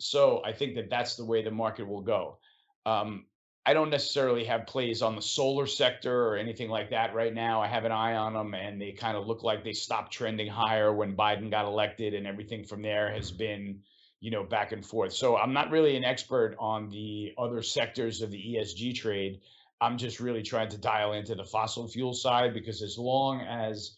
So 0.00 0.42
I 0.44 0.54
think 0.54 0.74
that 0.74 0.90
that's 0.90 1.14
the 1.14 1.24
way 1.24 1.44
the 1.44 1.52
market 1.52 1.86
will 1.86 2.00
go. 2.00 2.38
Um, 2.84 3.26
I 3.64 3.74
don't 3.74 3.90
necessarily 3.90 4.42
have 4.46 4.66
plays 4.66 5.02
on 5.02 5.14
the 5.14 5.22
solar 5.22 5.68
sector 5.68 6.26
or 6.26 6.36
anything 6.36 6.68
like 6.68 6.90
that 6.90 7.14
right 7.14 7.32
now. 7.32 7.62
I 7.62 7.68
have 7.68 7.84
an 7.84 7.92
eye 7.92 8.16
on 8.16 8.32
them, 8.32 8.54
and 8.54 8.82
they 8.82 8.90
kind 8.90 9.16
of 9.16 9.28
look 9.28 9.44
like 9.44 9.62
they 9.62 9.72
stopped 9.72 10.12
trending 10.12 10.48
higher 10.48 10.92
when 10.92 11.14
Biden 11.14 11.48
got 11.48 11.66
elected, 11.66 12.12
and 12.12 12.26
everything 12.26 12.64
from 12.64 12.82
there 12.82 13.12
has 13.12 13.30
been, 13.30 13.82
you 14.18 14.32
know, 14.32 14.42
back 14.42 14.72
and 14.72 14.84
forth. 14.84 15.12
So 15.12 15.36
I'm 15.36 15.52
not 15.52 15.70
really 15.70 15.96
an 15.96 16.02
expert 16.02 16.56
on 16.58 16.88
the 16.88 17.34
other 17.38 17.62
sectors 17.62 18.20
of 18.20 18.32
the 18.32 18.56
ESG 18.56 18.96
trade. 18.96 19.42
I'm 19.82 19.98
just 19.98 20.20
really 20.20 20.42
trying 20.42 20.68
to 20.68 20.78
dial 20.78 21.12
into 21.12 21.34
the 21.34 21.44
fossil 21.44 21.88
fuel 21.88 22.14
side 22.14 22.54
because 22.54 22.82
as 22.82 22.96
long 22.96 23.40
as 23.40 23.96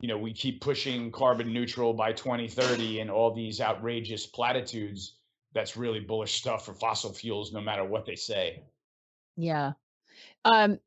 you 0.00 0.08
know 0.08 0.18
we 0.18 0.32
keep 0.32 0.60
pushing 0.60 1.10
carbon 1.10 1.52
neutral 1.52 1.94
by 1.94 2.12
2030 2.12 3.00
and 3.00 3.10
all 3.10 3.34
these 3.34 3.60
outrageous 3.60 4.26
platitudes 4.26 5.16
that's 5.54 5.76
really 5.76 6.00
bullish 6.00 6.34
stuff 6.34 6.66
for 6.66 6.74
fossil 6.74 7.12
fuels, 7.12 7.52
no 7.52 7.60
matter 7.60 7.84
what 7.84 8.04
they 8.04 8.14
say. 8.14 8.62
Yeah. 9.36 9.72
Um, 10.44 10.78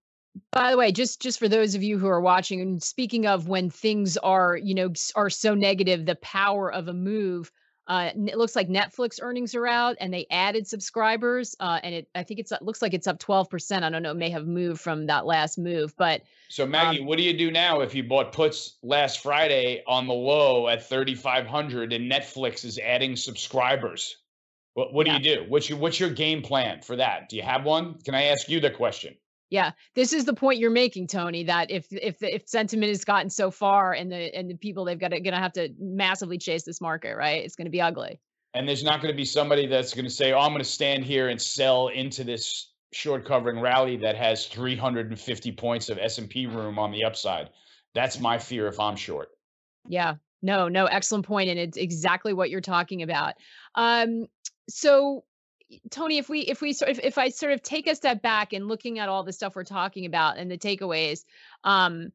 by 0.52 0.72
the 0.72 0.78
way, 0.78 0.92
just 0.92 1.22
just 1.22 1.40
for 1.40 1.48
those 1.48 1.74
of 1.74 1.82
you 1.82 1.98
who 1.98 2.08
are 2.08 2.22
watching, 2.22 2.62
and 2.62 2.84
speaking 2.84 3.26
of 3.26 3.48
when 3.48 3.72
things 3.72 4.16
are, 4.18 4.58
you 4.58 4.76
know, 4.76 4.94
are 5.16 5.30
so 5.30 5.56
negative, 5.56 6.06
the 6.06 6.16
power 6.16 6.72
of 6.72 6.88
a 6.88 6.94
move. 6.94 7.52
Uh, 7.88 8.10
it 8.16 8.38
looks 8.38 8.56
like 8.56 8.68
Netflix 8.68 9.20
earnings 9.22 9.54
are 9.54 9.68
out, 9.68 9.98
and 10.00 10.14
they 10.14 10.26
added 10.32 10.68
subscribers, 10.68 11.56
uh, 11.60 11.80
and 11.84 11.94
it 11.94 12.08
I 12.16 12.24
think 12.24 12.40
it's 12.40 12.52
looks 12.62 12.82
like 12.82 12.94
it's 12.94 13.08
up 13.08 13.20
twelve 13.20 13.50
percent. 13.50 13.86
I 13.86 13.90
don't 13.90 14.02
know, 14.02 14.12
it 14.12 14.18
may 14.18 14.32
have 14.32 14.48
moved 14.48 14.82
from 14.82 15.06
that 15.08 15.26
last 15.26 15.58
move, 15.58 15.96
but 15.96 16.24
so 16.50 16.66
Maggie, 16.66 17.02
um, 17.02 17.06
what 17.06 17.18
do 17.18 17.24
you 17.24 17.38
do 17.38 17.52
now 17.52 17.82
if 17.82 17.94
you 17.94 18.04
bought 18.04 18.32
puts 18.32 18.78
last 18.82 19.20
Friday 19.20 19.84
on 19.88 20.08
the 20.08 20.14
low 20.14 20.68
at 20.68 20.88
thirty 20.88 21.16
five 21.16 21.46
hundred, 21.46 21.94
and 21.94 22.12
Netflix 22.12 22.66
is 22.66 22.80
adding 22.80 23.16
subscribers? 23.16 24.18
What 24.74 24.94
What 24.94 25.06
yeah. 25.06 25.20
do 25.20 25.30
you 25.30 25.36
do? 25.36 25.46
What's 25.48 25.70
your 25.70 25.78
What's 25.78 26.00
your 26.00 26.10
game 26.10 26.42
plan 26.42 26.82
for 26.82 26.96
that? 26.96 27.30
Do 27.30 27.36
you 27.36 27.44
have 27.44 27.66
one? 27.66 28.00
Can 28.04 28.16
I 28.16 28.26
ask 28.26 28.50
you 28.50 28.60
the 28.60 28.72
question? 28.72 29.16
Yeah, 29.50 29.72
this 29.94 30.12
is 30.14 30.26
the 30.26 30.34
point 30.34 30.60
you're 30.60 30.72
making, 30.72 31.08
Tony. 31.08 31.44
That 31.44 31.70
if 31.70 31.86
if 31.92 32.24
if 32.24 32.48
sentiment 32.48 32.90
has 32.90 33.06
gotten 33.06 33.30
so 33.30 33.52
far, 33.52 33.94
and 33.94 34.12
the 34.12 34.36
and 34.36 34.50
the 34.50 34.56
people 34.56 34.86
they've 34.86 35.00
got 35.00 35.10
to 35.10 35.20
gonna 35.20 35.40
have 35.40 35.54
to 35.54 35.70
massively 35.80 36.38
chase 36.38 36.64
this 36.64 36.82
market, 36.82 37.16
right? 37.16 37.44
It's 37.44 37.56
going 37.56 37.66
to 37.66 37.72
be 37.72 37.82
ugly. 37.82 38.20
And 38.54 38.68
there's 38.68 38.84
not 38.84 39.02
going 39.02 39.14
to 39.14 39.18
be 39.18 39.26
somebody 39.26 39.68
that's 39.68 39.94
going 39.94 40.06
to 40.06 40.12
say, 40.12 40.34
"Oh, 40.34 40.40
I'm 40.40 40.52
going 40.52 40.64
to 40.64 40.70
stand 40.70 41.04
here 41.04 41.30
and 41.30 41.42
sell 41.42 41.90
into 41.90 42.24
this 42.24 42.72
short 42.92 43.26
covering 43.26 43.60
rally 43.60 43.98
that 43.98 44.16
has 44.16 44.48
350 44.48 45.52
points 45.52 45.90
of 45.90 45.98
S&P 45.98 46.48
room 46.48 46.80
on 46.80 46.92
the 46.92 47.04
upside." 47.04 47.50
That's 47.94 48.20
my 48.20 48.40
fear 48.40 48.68
if 48.68 48.80
I'm 48.80 48.96
short. 48.96 49.30
Yeah. 49.88 50.16
No, 50.42 50.68
no, 50.68 50.86
excellent 50.86 51.26
point, 51.26 51.50
and 51.50 51.60
it's 51.60 51.78
exactly 51.78 52.34
what 52.34 52.50
you're 52.50 52.62
talking 52.62 53.02
about. 53.02 53.34
Um, 53.74 54.28
so 54.70 55.24
Tony, 55.90 56.18
if 56.18 56.30
we 56.30 56.42
if 56.42 56.62
we 56.62 56.74
sort 56.74 56.92
of 56.92 57.00
if 57.00 57.18
I 57.18 57.30
sort 57.30 57.54
of 57.54 57.64
take 57.64 57.88
a 57.88 57.96
step 57.96 58.22
back 58.22 58.54
and 58.54 58.68
looking 58.68 59.00
at 59.00 59.10
all 59.10 59.24
the 59.24 59.34
stuff 59.34 59.56
we're 59.56 59.64
talking 59.64 60.06
about 60.06 60.38
and 60.38 60.50
the 60.50 60.58
takeaways, 60.58 61.26
um, 61.64 62.12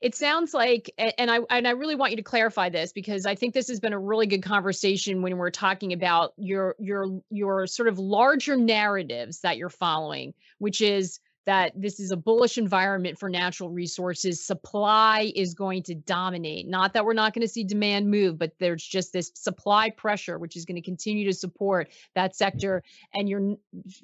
it 0.00 0.14
sounds 0.14 0.54
like 0.54 0.92
and 0.98 1.30
I 1.30 1.40
and 1.50 1.66
I 1.66 1.72
really 1.72 1.94
want 1.94 2.12
you 2.12 2.16
to 2.16 2.22
clarify 2.22 2.68
this 2.68 2.92
because 2.92 3.26
I 3.26 3.34
think 3.34 3.54
this 3.54 3.68
has 3.68 3.80
been 3.80 3.92
a 3.92 3.98
really 3.98 4.26
good 4.26 4.42
conversation 4.42 5.22
when 5.22 5.36
we're 5.36 5.50
talking 5.50 5.92
about 5.92 6.32
your 6.36 6.74
your 6.78 7.20
your 7.30 7.66
sort 7.66 7.88
of 7.88 7.98
larger 7.98 8.56
narratives 8.56 9.40
that 9.40 9.56
you're 9.56 9.68
following, 9.68 10.34
which 10.58 10.80
is 10.80 11.20
that 11.46 11.72
this 11.74 12.00
is 12.00 12.10
a 12.10 12.16
bullish 12.16 12.58
environment 12.58 13.18
for 13.18 13.28
natural 13.28 13.70
resources. 13.70 14.44
Supply 14.44 15.32
is 15.34 15.54
going 15.54 15.82
to 15.84 15.94
dominate. 15.94 16.68
Not 16.68 16.92
that 16.94 17.04
we're 17.04 17.14
not 17.14 17.34
going 17.34 17.42
to 17.42 17.52
see 17.52 17.64
demand 17.64 18.10
move, 18.10 18.38
but 18.38 18.52
there's 18.58 18.84
just 18.84 19.12
this 19.12 19.32
supply 19.34 19.90
pressure, 19.90 20.38
which 20.38 20.56
is 20.56 20.64
going 20.64 20.76
to 20.76 20.82
continue 20.82 21.24
to 21.26 21.32
support 21.32 21.88
that 22.14 22.36
sector. 22.36 22.82
And 23.14 23.28
you're 23.28 23.56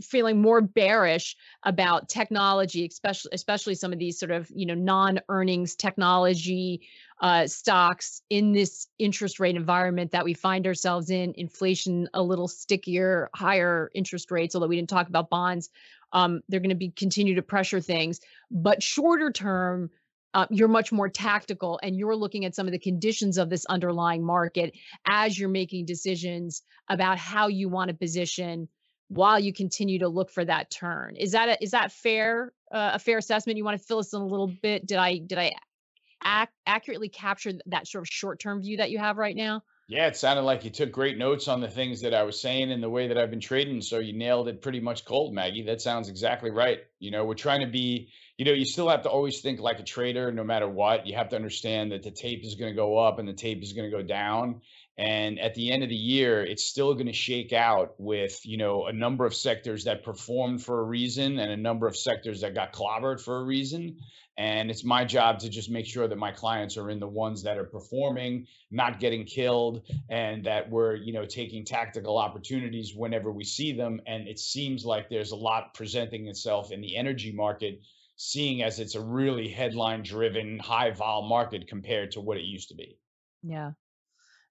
feeling 0.03 0.41
more 0.41 0.61
bearish 0.61 1.37
about 1.65 2.09
technology, 2.09 2.87
especially 2.87 3.31
especially 3.33 3.75
some 3.75 3.93
of 3.93 3.99
these 3.99 4.19
sort 4.19 4.31
of 4.31 4.51
you 4.55 4.67
know 4.67 4.75
non-earnings 4.75 5.77
technology 5.77 6.81
uh, 7.21 7.47
stocks 7.47 8.23
in 8.29 8.53
this 8.53 8.89
interest 8.99 9.41
rate 9.41 9.57
environment 9.57 10.11
that 10.13 10.25
we 10.25 10.35
find 10.35 10.67
ourselves 10.67 11.11
in. 11.11 11.33
Inflation 11.37 12.09
a 12.15 12.23
little 12.23 12.49
stickier, 12.49 13.31
higher 13.35 13.91
interest 13.95 14.31
rates. 14.31 14.55
Although 14.55 14.67
we 14.67 14.77
didn't 14.77 14.91
talk 14.91 15.09
about 15.09 15.31
bonds 15.31 15.71
um, 16.13 16.41
they're 16.49 16.61
going 16.61 16.71
to 16.71 16.77
be 16.77 16.91
continue 16.91 17.35
to 17.35 17.43
pressure 17.43 17.81
things. 17.81 18.21
But 18.51 18.83
shorter 18.83 19.31
term, 19.31 19.91
uh, 20.35 20.47
you're 20.51 20.69
much 20.69 20.93
more 20.93 21.09
tactical 21.09 21.81
and 21.83 21.97
you're 21.97 22.17
looking 22.17 22.45
at 22.45 22.55
some 22.55 22.67
of 22.67 22.73
the 22.73 22.79
conditions 22.79 23.39
of 23.39 23.49
this 23.49 23.65
underlying 23.67 24.25
market 24.25 24.75
as 25.07 25.39
you're 25.39 25.49
making 25.49 25.87
decisions 25.87 26.63
about 26.89 27.19
how 27.19 27.49
you 27.49 27.69
want 27.69 27.89
to 27.89 27.95
position 27.95 28.69
while 29.09 29.39
you 29.39 29.53
continue 29.53 29.99
to 29.99 30.09
look 30.09 30.31
for 30.31 30.45
that 30.45 30.71
turn. 30.71 31.17
Is 31.17 31.33
that 31.33 31.49
a, 31.49 31.63
is 31.63 31.71
that 31.71 31.93
fair? 31.93 32.53
Uh, 32.73 32.93
a 32.95 32.99
fair 32.99 33.19
assessment? 33.19 33.57
You 33.57 33.65
want 33.65 33.79
to 33.79 33.87
fill 33.87 33.99
us 33.99 34.13
in 34.13 34.21
a 34.21 34.27
little 34.27 34.53
bit? 34.63 34.87
Did 34.87 34.99
I 34.99 35.19
did 35.19 35.39
I 35.39 35.53
ac- 36.25 36.51
accurately 36.67 37.09
capture 37.09 37.53
that 37.67 37.87
sort 37.87 38.03
of 38.03 38.09
short 38.09 38.41
term 38.41 38.61
view 38.61 38.79
that 38.79 38.91
you 38.91 38.99
have 38.99 39.17
right 39.17 39.37
now? 39.37 39.63
Yeah, 39.89 40.09
it 40.09 40.17
sounded 40.17 40.43
like 40.43 40.65
you 40.65 40.71
took 40.71 40.91
great 40.91 41.17
notes 41.17 41.47
on 41.47 41.61
the 41.61 41.69
things 41.69 42.01
that 42.01 42.13
I 42.13 42.25
was 42.25 42.41
saying 42.41 42.73
and 42.73 42.83
the 42.83 42.91
way 42.91 43.07
that 43.07 43.17
I've 43.17 43.31
been 43.31 43.39
trading. 43.39 43.81
So 43.81 44.01
you 44.01 44.13
nailed 44.13 44.49
it 44.49 44.61
pretty 44.61 44.81
much 44.81 45.05
cold, 45.05 45.33
Maggie. 45.33 45.63
That 45.63 45.81
sounds 45.81 46.09
exactly 46.09 46.51
right. 46.51 46.81
You 46.99 47.13
know, 47.13 47.25
we're 47.25 47.35
trying 47.35 47.61
to 47.61 47.69
be, 47.69 48.09
you 48.37 48.45
know, 48.45 48.53
you 48.53 48.65
still 48.65 48.89
have 48.89 49.03
to 49.03 49.09
always 49.09 49.41
think 49.41 49.61
like 49.61 49.79
a 49.79 49.85
trader 49.85 50.33
no 50.33 50.43
matter 50.43 50.69
what. 50.69 51.07
You 51.07 51.15
have 51.15 51.29
to 51.29 51.37
understand 51.37 51.93
that 51.93 52.03
the 52.03 52.11
tape 52.11 52.45
is 52.45 52.57
going 52.57 52.73
to 52.73 52.77
go 52.77 52.99
up 52.99 53.21
and 53.21 53.29
the 53.29 53.33
tape 53.33 53.63
is 53.63 53.75
going 53.75 53.89
to 53.89 53.97
go 53.97 54.03
down. 54.03 54.61
And 54.99 55.39
at 55.39 55.55
the 55.55 55.71
end 55.71 55.85
of 55.85 55.89
the 55.89 55.95
year, 55.95 56.45
it's 56.45 56.65
still 56.65 56.95
going 56.95 57.07
to 57.07 57.13
shake 57.13 57.53
out 57.53 57.95
with, 57.99 58.41
you 58.45 58.57
know, 58.57 58.87
a 58.87 58.93
number 58.93 59.25
of 59.25 59.37
sectors 59.37 59.85
that 59.85 60.03
performed 60.03 60.65
for 60.65 60.81
a 60.81 60.85
reason 60.85 61.39
and 61.39 61.53
a 61.53 61.57
number 61.57 61.87
of 61.87 61.97
sectors 61.97 62.41
that 62.41 62.55
got 62.55 62.73
clobbered 62.73 63.21
for 63.21 63.39
a 63.39 63.45
reason. 63.45 63.99
And 64.39 64.71
it's 64.71 64.85
my 64.85 65.05
job 65.05 65.39
to 65.41 65.49
just 65.49 65.71
make 65.71 65.87
sure 65.87 66.09
that 66.09 66.19
my 66.19 66.31
clients 66.31 66.77
are 66.77 66.91
in 66.91 67.01
the 67.01 67.09
ones 67.09 67.43
that 67.43 67.57
are 67.57 67.65
performing, 67.65 68.47
not 68.71 69.01
getting 69.01 69.25
killed, 69.25 69.87
and 70.11 70.45
that 70.45 70.69
we're, 70.69 70.97
you 70.97 71.13
know, 71.13 71.25
taking 71.25 71.65
tactical 71.65 72.19
opportunities 72.19 72.95
whenever 72.95 73.33
we 73.33 73.45
see 73.45 73.73
them. 73.73 74.01
And 74.07 74.29
it 74.29 74.39
seems 74.39 74.85
like 74.85 75.09
there's 75.09 75.33
a 75.33 75.37
lot 75.37 75.73
presenting 75.73 76.29
itself 76.29 76.71
in 76.71 76.83
the 76.83 76.97
energy 76.97 77.33
market, 77.33 77.81
seeing 78.17 78.63
as 78.63 78.79
it's 78.79 78.95
a 78.95 79.01
really 79.01 79.49
headline 79.49 80.03
driven, 80.03 80.59
high 80.59 80.91
vol 80.91 81.27
market 81.27 81.67
compared 81.67 82.11
to 82.13 82.21
what 82.21 82.37
it 82.37 82.45
used 82.45 82.69
to 82.69 82.75
be. 82.75 82.99
Yeah. 83.43 83.73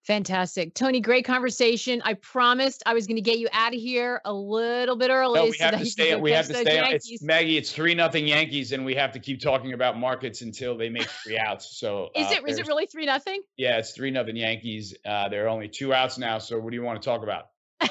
Fantastic. 0.05 0.75
Tony, 0.75 1.01
great 1.01 1.25
conversation. 1.25 1.99
I 2.05 2.13
promised 2.13 2.83
I 2.85 2.93
was 2.93 3.07
going 3.07 3.15
to 3.15 3.23
get 3.23 3.39
you 3.39 3.47
out 3.51 3.73
of 3.73 3.79
here 3.79 4.21
a 4.23 4.31
little 4.31 4.95
bit 4.95 5.09
early. 5.09 5.39
No, 5.39 5.45
we 5.45 5.57
have 5.57 5.79
to 5.79 5.85
stay. 5.85 6.15
We 6.15 6.31
have 6.31 6.47
to 6.47 6.53
stay. 6.53 6.79
It's, 6.91 7.23
Maggie, 7.23 7.57
it's 7.57 7.71
three 7.71 7.95
nothing 7.95 8.27
Yankees, 8.27 8.71
and 8.71 8.85
we 8.85 8.93
have 8.93 9.11
to 9.13 9.19
keep 9.19 9.41
talking 9.41 9.73
about 9.73 9.97
markets 9.97 10.41
until 10.41 10.77
they 10.77 10.89
make 10.89 11.07
three 11.07 11.37
outs. 11.39 11.77
So 11.77 12.09
is 12.15 12.27
uh, 12.27 12.35
it 12.35 12.47
is 12.47 12.59
it 12.59 12.67
really 12.67 12.85
three 12.85 13.07
nothing? 13.07 13.41
Yeah, 13.57 13.79
it's 13.79 13.93
three 13.93 14.11
nothing 14.11 14.35
Yankees. 14.35 14.93
Uh, 15.03 15.27
there 15.29 15.45
are 15.45 15.49
only 15.49 15.67
two 15.67 15.91
outs 15.91 16.19
now. 16.19 16.37
So 16.37 16.59
what 16.59 16.69
do 16.69 16.75
you 16.75 16.83
want 16.83 17.01
to 17.01 17.05
talk 17.05 17.23
about? 17.23 17.47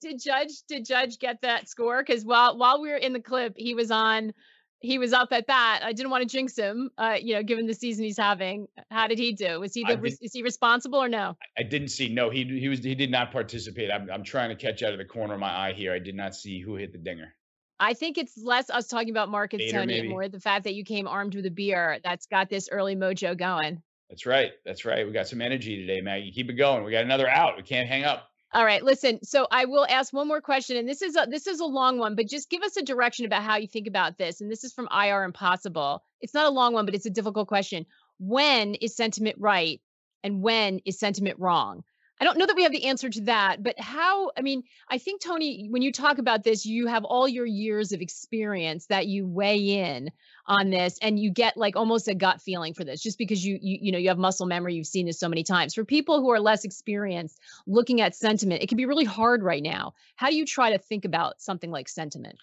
did 0.00 0.22
Judge 0.22 0.62
did 0.68 0.84
Judge 0.84 1.18
get 1.18 1.42
that 1.42 1.68
score? 1.68 2.04
Because 2.06 2.24
while 2.24 2.56
while 2.56 2.80
we 2.80 2.88
were 2.88 2.96
in 2.96 3.12
the 3.12 3.20
clip, 3.20 3.54
he 3.56 3.74
was 3.74 3.90
on 3.90 4.32
he 4.82 4.98
was 4.98 5.12
up 5.12 5.32
at 5.32 5.46
bat. 5.46 5.82
I 5.84 5.92
didn't 5.92 6.10
want 6.10 6.22
to 6.22 6.28
jinx 6.28 6.56
him, 6.56 6.90
uh, 6.98 7.16
you 7.20 7.34
know, 7.34 7.42
given 7.42 7.66
the 7.66 7.74
season 7.74 8.04
he's 8.04 8.18
having. 8.18 8.66
How 8.90 9.06
did 9.06 9.18
he 9.18 9.32
do? 9.32 9.60
Was 9.60 9.74
he 9.74 9.84
the, 9.84 9.98
is 10.20 10.32
he 10.32 10.42
responsible 10.42 11.02
or 11.02 11.08
no? 11.08 11.36
I 11.58 11.62
didn't 11.62 11.88
see. 11.88 12.08
No, 12.08 12.30
he 12.30 12.44
he 12.44 12.68
was 12.68 12.82
he 12.82 12.94
did 12.94 13.10
not 13.10 13.32
participate. 13.32 13.90
I'm 13.90 14.10
I'm 14.10 14.24
trying 14.24 14.50
to 14.50 14.56
catch 14.56 14.82
out 14.82 14.92
of 14.92 14.98
the 14.98 15.04
corner 15.04 15.34
of 15.34 15.40
my 15.40 15.68
eye 15.68 15.72
here. 15.72 15.92
I 15.92 15.98
did 15.98 16.14
not 16.14 16.34
see 16.34 16.60
who 16.60 16.76
hit 16.76 16.92
the 16.92 16.98
dinger. 16.98 17.34
I 17.80 17.94
think 17.94 18.18
it's 18.18 18.38
less 18.38 18.70
us 18.70 18.86
talking 18.86 19.10
about 19.10 19.28
markets, 19.28 19.64
Bader, 19.64 19.78
Tony, 19.78 19.94
maybe. 19.94 20.08
more 20.08 20.28
the 20.28 20.40
fact 20.40 20.64
that 20.64 20.74
you 20.74 20.84
came 20.84 21.08
armed 21.08 21.34
with 21.34 21.46
a 21.46 21.50
beer 21.50 21.98
that's 22.04 22.26
got 22.26 22.48
this 22.48 22.68
early 22.70 22.94
mojo 22.94 23.36
going. 23.36 23.82
That's 24.08 24.26
right. 24.26 24.52
That's 24.64 24.84
right. 24.84 25.06
We 25.06 25.12
got 25.12 25.26
some 25.26 25.40
energy 25.40 25.76
today, 25.76 26.00
Maggie. 26.00 26.30
Keep 26.32 26.50
it 26.50 26.54
going. 26.54 26.84
We 26.84 26.92
got 26.92 27.04
another 27.04 27.28
out. 27.28 27.56
We 27.56 27.62
can't 27.62 27.88
hang 27.88 28.04
up. 28.04 28.31
All 28.54 28.64
right, 28.64 28.82
listen. 28.82 29.24
So 29.24 29.46
I 29.50 29.64
will 29.64 29.86
ask 29.88 30.12
one 30.12 30.28
more 30.28 30.42
question, 30.42 30.76
and 30.76 30.86
this 30.86 31.00
is 31.00 31.16
a, 31.16 31.26
this 31.28 31.46
is 31.46 31.60
a 31.60 31.64
long 31.64 31.98
one, 31.98 32.16
but 32.16 32.28
just 32.28 32.50
give 32.50 32.62
us 32.62 32.76
a 32.76 32.82
direction 32.82 33.24
about 33.24 33.42
how 33.42 33.56
you 33.56 33.66
think 33.66 33.86
about 33.86 34.18
this. 34.18 34.42
And 34.42 34.50
this 34.50 34.62
is 34.62 34.74
from 34.74 34.88
IR 34.92 35.24
Impossible. 35.24 36.02
It's 36.20 36.34
not 36.34 36.46
a 36.46 36.50
long 36.50 36.74
one, 36.74 36.84
but 36.84 36.94
it's 36.94 37.06
a 37.06 37.10
difficult 37.10 37.48
question. 37.48 37.86
When 38.18 38.74
is 38.74 38.94
sentiment 38.94 39.36
right, 39.38 39.80
and 40.22 40.42
when 40.42 40.80
is 40.84 40.98
sentiment 40.98 41.38
wrong? 41.38 41.82
I 42.22 42.24
don't 42.24 42.38
know 42.38 42.46
that 42.46 42.54
we 42.54 42.62
have 42.62 42.70
the 42.70 42.84
answer 42.84 43.10
to 43.10 43.20
that, 43.22 43.64
but 43.64 43.80
how, 43.80 44.30
I 44.38 44.42
mean, 44.42 44.62
I 44.88 44.98
think, 44.98 45.20
Tony, 45.20 45.66
when 45.68 45.82
you 45.82 45.90
talk 45.90 46.18
about 46.18 46.44
this, 46.44 46.64
you 46.64 46.86
have 46.86 47.02
all 47.02 47.26
your 47.26 47.44
years 47.44 47.90
of 47.90 48.00
experience 48.00 48.86
that 48.86 49.08
you 49.08 49.26
weigh 49.26 49.80
in 49.80 50.08
on 50.46 50.70
this 50.70 51.00
and 51.02 51.18
you 51.18 51.32
get 51.32 51.56
like 51.56 51.74
almost 51.74 52.06
a 52.06 52.14
gut 52.14 52.40
feeling 52.40 52.74
for 52.74 52.84
this 52.84 53.02
just 53.02 53.18
because 53.18 53.44
you, 53.44 53.58
you, 53.60 53.78
you 53.82 53.90
know, 53.90 53.98
you 53.98 54.06
have 54.06 54.18
muscle 54.18 54.46
memory, 54.46 54.76
you've 54.76 54.86
seen 54.86 55.06
this 55.06 55.18
so 55.18 55.28
many 55.28 55.42
times. 55.42 55.74
For 55.74 55.84
people 55.84 56.20
who 56.20 56.30
are 56.30 56.38
less 56.38 56.62
experienced 56.62 57.40
looking 57.66 58.00
at 58.00 58.14
sentiment, 58.14 58.62
it 58.62 58.68
can 58.68 58.76
be 58.76 58.86
really 58.86 59.04
hard 59.04 59.42
right 59.42 59.60
now. 59.60 59.94
How 60.14 60.30
do 60.30 60.36
you 60.36 60.46
try 60.46 60.70
to 60.70 60.78
think 60.78 61.04
about 61.04 61.42
something 61.42 61.72
like 61.72 61.88
sentiment? 61.88 62.38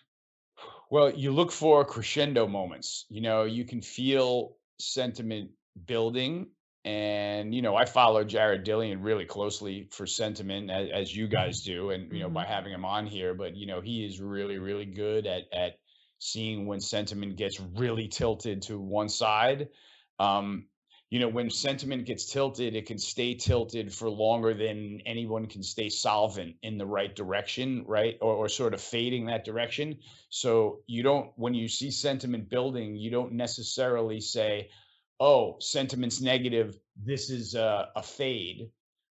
Well, 0.91 1.09
you 1.09 1.31
look 1.31 1.53
for 1.53 1.85
crescendo 1.85 2.47
moments. 2.47 3.05
You 3.07 3.21
know, 3.21 3.43
you 3.43 3.63
can 3.63 3.79
feel 3.79 4.57
sentiment 4.77 5.51
building 5.85 6.47
and 6.85 7.53
you 7.53 7.61
know 7.61 7.75
i 7.75 7.83
follow 7.83 8.23
jared 8.23 8.65
dillian 8.65 9.03
really 9.03 9.25
closely 9.25 9.89
for 9.91 10.05
sentiment 10.07 10.71
as, 10.71 10.89
as 10.93 11.15
you 11.15 11.27
guys 11.27 11.61
do 11.61 11.89
and 11.89 12.11
you 12.13 12.19
know 12.19 12.27
mm-hmm. 12.27 12.35
by 12.35 12.45
having 12.45 12.71
him 12.71 12.85
on 12.85 13.05
here 13.05 13.33
but 13.33 13.55
you 13.55 13.67
know 13.67 13.81
he 13.81 14.05
is 14.05 14.21
really 14.21 14.57
really 14.57 14.85
good 14.85 15.27
at 15.27 15.43
at 15.51 15.73
seeing 16.19 16.67
when 16.67 16.81
sentiment 16.81 17.37
gets 17.37 17.59
really 17.59 18.07
tilted 18.07 18.61
to 18.63 18.77
one 18.77 19.09
side. 19.09 19.69
Um 20.19 20.67
you 21.09 21.19
know 21.19 21.27
when 21.27 21.49
sentiment 21.49 22.05
gets 22.05 22.31
tilted 22.31 22.75
it 22.75 22.85
can 22.85 22.99
stay 22.99 23.33
tilted 23.33 23.91
for 23.91 24.09
longer 24.09 24.53
than 24.53 25.01
anyone 25.07 25.47
can 25.47 25.63
stay 25.63 25.89
solvent 25.89 26.55
in 26.61 26.77
the 26.77 26.85
right 26.85 27.15
direction 27.15 27.83
right? 27.87 28.15
Or, 28.21 28.35
or 28.35 28.49
sort 28.49 28.75
of 28.75 28.81
fading 28.81 29.25
that 29.25 29.43
direction. 29.43 29.97
So 30.29 30.81
you 30.85 31.01
don't 31.01 31.31
when 31.35 31.55
you 31.55 31.67
see 31.67 31.89
sentiment 31.89 32.49
building 32.49 32.95
you 32.95 33.09
don't 33.09 33.33
necessarily 33.33 34.21
say 34.21 34.69
oh, 35.19 35.57
sentiment's 35.59 36.21
negative. 36.21 36.79
This 36.95 37.29
is 37.29 37.55
a, 37.55 37.89
a 37.95 38.03
fade, 38.03 38.69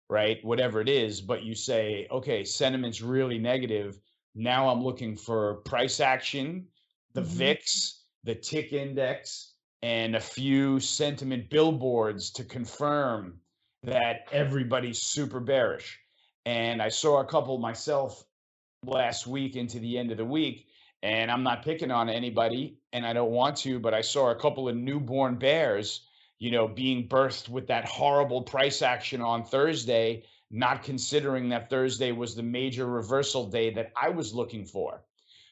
right? 0.08 0.38
Whatever 0.44 0.80
it 0.80 0.88
is. 0.88 1.20
But 1.20 1.42
you 1.42 1.54
say, 1.54 2.06
okay, 2.10 2.44
sentiment's 2.44 3.02
really 3.02 3.38
negative. 3.38 3.98
Now 4.34 4.68
I'm 4.68 4.82
looking 4.82 5.16
for 5.16 5.56
price 5.64 6.00
action, 6.00 6.66
the 7.14 7.22
mm-hmm. 7.22 7.38
VIX, 7.38 8.02
the 8.24 8.34
tick 8.34 8.72
index, 8.72 9.54
and 9.82 10.16
a 10.16 10.20
few 10.20 10.80
sentiment 10.80 11.50
billboards 11.50 12.30
to 12.32 12.44
confirm 12.44 13.40
that 13.82 14.26
everybody's 14.32 15.02
super 15.02 15.40
bearish. 15.40 15.98
And 16.44 16.80
I 16.80 16.88
saw 16.88 17.20
a 17.20 17.24
couple 17.24 17.58
myself 17.58 18.24
last 18.84 19.26
week 19.26 19.56
into 19.56 19.78
the 19.78 19.98
end 19.98 20.10
of 20.10 20.16
the 20.16 20.24
week 20.24 20.66
and 21.02 21.30
I'm 21.30 21.42
not 21.42 21.64
picking 21.64 21.90
on 21.90 22.08
anybody 22.08 22.78
and 22.92 23.06
I 23.06 23.12
don't 23.12 23.30
want 23.30 23.56
to, 23.58 23.78
but 23.78 23.94
I 23.94 24.00
saw 24.00 24.30
a 24.30 24.34
couple 24.34 24.68
of 24.68 24.76
newborn 24.76 25.36
bears, 25.36 26.08
you 26.38 26.50
know, 26.50 26.66
being 26.66 27.08
birthed 27.08 27.48
with 27.48 27.66
that 27.68 27.84
horrible 27.84 28.42
price 28.42 28.82
action 28.82 29.20
on 29.20 29.44
Thursday, 29.44 30.24
not 30.50 30.82
considering 30.82 31.48
that 31.50 31.70
Thursday 31.70 32.12
was 32.12 32.34
the 32.34 32.42
major 32.42 32.86
reversal 32.86 33.46
day 33.46 33.72
that 33.74 33.92
I 34.00 34.08
was 34.08 34.34
looking 34.34 34.64
for. 34.64 35.02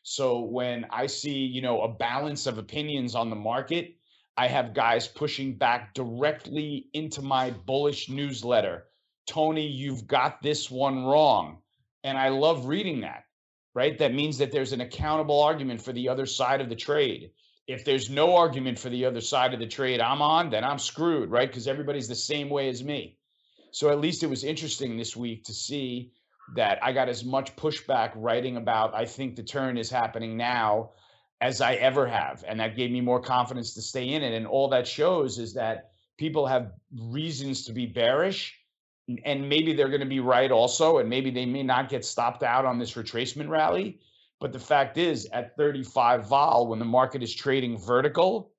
So 0.03 0.41
when 0.41 0.87
I 0.91 1.07
see, 1.07 1.39
you 1.39 1.63
know, 1.63 1.83
a 1.83 1.93
balance 1.93 2.47
of 2.47 2.59
opinions 2.59 3.15
on 3.15 3.31
the 3.31 3.37
market, 3.37 3.97
I 4.37 4.49
have 4.49 4.75
guys 4.75 5.07
pushing 5.07 5.57
back 5.57 5.95
directly 5.95 6.89
into 6.93 7.23
my 7.23 7.51
bullish 7.51 8.09
newsletter. 8.09 8.87
Tony, 9.27 9.67
you've 9.67 10.07
got 10.07 10.43
this 10.43 10.71
one 10.71 11.05
wrong. 11.05 11.59
And 12.03 12.19
I 12.19 12.29
love 12.29 12.67
reading 12.67 13.01
that 13.01 13.24
right? 13.75 13.99
That 13.99 14.15
means 14.15 14.39
that 14.39 14.53
there's 14.53 14.73
an 14.73 14.81
accountable 14.81 15.43
argument 15.43 15.83
for 15.83 15.93
the 15.93 16.09
other 16.09 16.27
side 16.27 16.61
of 16.61 16.69
the 16.69 16.77
trade. 16.77 17.31
If 17.67 17.85
there's 17.85 18.11
no 18.11 18.37
argument 18.37 18.79
for 18.79 18.89
the 18.89 19.05
other 19.05 19.21
side 19.21 19.55
of 19.55 19.61
the 19.61 19.67
trade 19.67 20.01
I'm 20.01 20.23
on, 20.23 20.51
then 20.51 20.65
I'm 20.65 20.79
screwed, 20.79 21.31
right? 21.31 21.49
Because 21.49 21.67
everybody's 21.67 22.09
the 22.09 22.15
same 22.15 22.51
way 22.51 22.69
as 22.69 22.85
me. 22.85 23.19
So 23.73 23.91
at 23.91 24.01
least 24.01 24.23
it 24.23 24.31
was 24.31 24.45
interesting 24.45 24.97
this 24.97 25.17
week 25.17 25.45
to 25.45 25.55
see 25.55 26.13
that 26.55 26.79
I 26.83 26.93
got 26.93 27.09
as 27.09 27.25
much 27.25 27.57
pushback 27.57 28.13
writing 28.15 28.57
about 28.57 28.95
I 28.95 29.07
think 29.07 29.35
the 29.35 29.43
turn 29.43 29.79
is 29.79 29.91
happening 29.91 30.37
now 30.37 30.91
as 31.41 31.61
I 31.61 31.75
ever 31.75 32.07
have. 32.07 32.45
And 32.47 32.61
that 32.61 32.77
gave 32.77 32.91
me 32.91 33.01
more 33.01 33.21
confidence 33.21 33.75
to 33.75 33.83
stay 33.83 34.11
in 34.11 34.23
it. 34.23 34.35
And 34.35 34.47
all 34.47 34.69
that 34.69 34.87
shows 34.87 35.39
is 35.39 35.55
that 35.55 35.91
people 36.19 36.47
have 36.47 36.73
reasons 36.93 37.65
to 37.65 37.73
be 37.73 37.87
bearish 37.87 38.55
and 39.25 39.49
maybe 39.49 39.75
they're 39.75 39.89
going 39.89 40.01
to 40.01 40.07
be 40.07 40.21
right 40.21 40.51
also, 40.51 40.99
and 40.99 41.09
maybe 41.09 41.31
they 41.31 41.47
may 41.47 41.63
not 41.63 41.89
get 41.89 42.05
stopped 42.05 42.43
out 42.43 42.65
on 42.65 42.79
this 42.79 42.95
retracement 42.95 43.49
rally. 43.49 44.01
But 44.41 44.53
the 44.53 44.59
fact 44.59 44.99
is, 44.99 45.27
at 45.33 45.57
35 45.57 46.27
vol, 46.27 46.69
when 46.69 46.79
the 46.79 46.85
market 46.85 47.23
is 47.23 47.35
trading 47.35 47.79
vertical, 47.79 48.53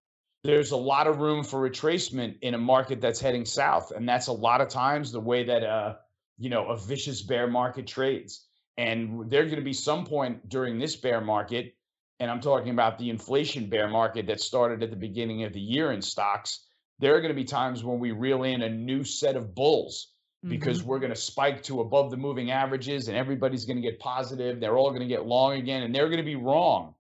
there's 0.44 0.72
a 0.72 0.78
lot 0.78 1.08
of 1.08 1.20
room 1.20 1.44
for 1.44 1.68
retracement 1.68 2.38
in 2.42 2.54
a 2.54 2.58
market 2.58 3.02
that's 3.02 3.20
heading 3.20 3.46
south, 3.46 3.92
and 3.92 4.08
that's 4.08 4.28
a 4.28 4.34
lot 4.34 4.62
of 4.62 4.70
times 4.70 5.12
the 5.12 5.20
way 5.20 5.44
that 5.44 5.64
uh, 5.64 5.96
you 6.38 6.50
know 6.50 6.68
a 6.68 6.78
vicious 6.78 7.22
bear 7.22 7.48
market 7.48 7.88
trades. 7.88 8.46
And 8.78 9.30
there's 9.30 9.46
going 9.46 9.62
to 9.62 9.66
be 9.66 9.74
some 9.74 10.06
point 10.06 10.48
during 10.50 10.78
this 10.78 10.96
bear 10.96 11.22
market, 11.22 11.76
and 12.20 12.30
I'm 12.30 12.42
talking 12.42 12.72
about 12.72 13.00
the 13.00 13.10
inflation 13.10 13.70
bear 13.70 13.88
market 13.88 14.28
that 14.28 14.42
started 14.42 14.84
at 14.84 14.92
the 14.92 14.96
beginning 14.96 15.44
of 15.44 15.54
the 15.54 15.62
year 15.62 15.92
in 15.92 16.02
stocks. 16.02 16.66
There 17.00 17.16
are 17.16 17.22
going 17.22 17.34
to 17.34 17.42
be 17.42 17.46
times 17.46 17.84
when 17.84 18.00
we 18.00 18.12
reel 18.12 18.44
in 18.44 18.62
a 18.62 18.70
new 18.70 19.04
set 19.04 19.36
of 19.36 19.56
bulls 19.56 20.15
because 20.48 20.80
mm-hmm. 20.80 20.90
we're 20.90 21.00
going 21.00 21.14
to 21.14 21.20
spike 21.20 21.64
to 21.64 21.82
above 21.82 22.12
the 22.12 22.18
moving 22.18 22.52
averages 22.52 23.08
and 23.08 23.18
everybody's 23.18 23.66
going 23.66 23.78
to 23.78 23.82
get 23.82 24.00
positive. 24.00 24.60
They're 24.60 24.78
all 24.78 24.90
going 24.90 25.02
to 25.02 25.08
get 25.08 25.26
long 25.26 25.54
again 25.54 25.84
and 25.84 25.94
they're 25.94 26.08
going 26.08 26.18
to 26.18 26.24
be 26.24 26.36
wrong 26.36 26.94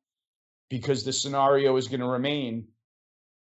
because 0.70 1.04
the 1.04 1.14
scenario 1.14 1.76
is 1.78 1.88
going 1.88 2.00
to 2.00 2.08
remain 2.08 2.68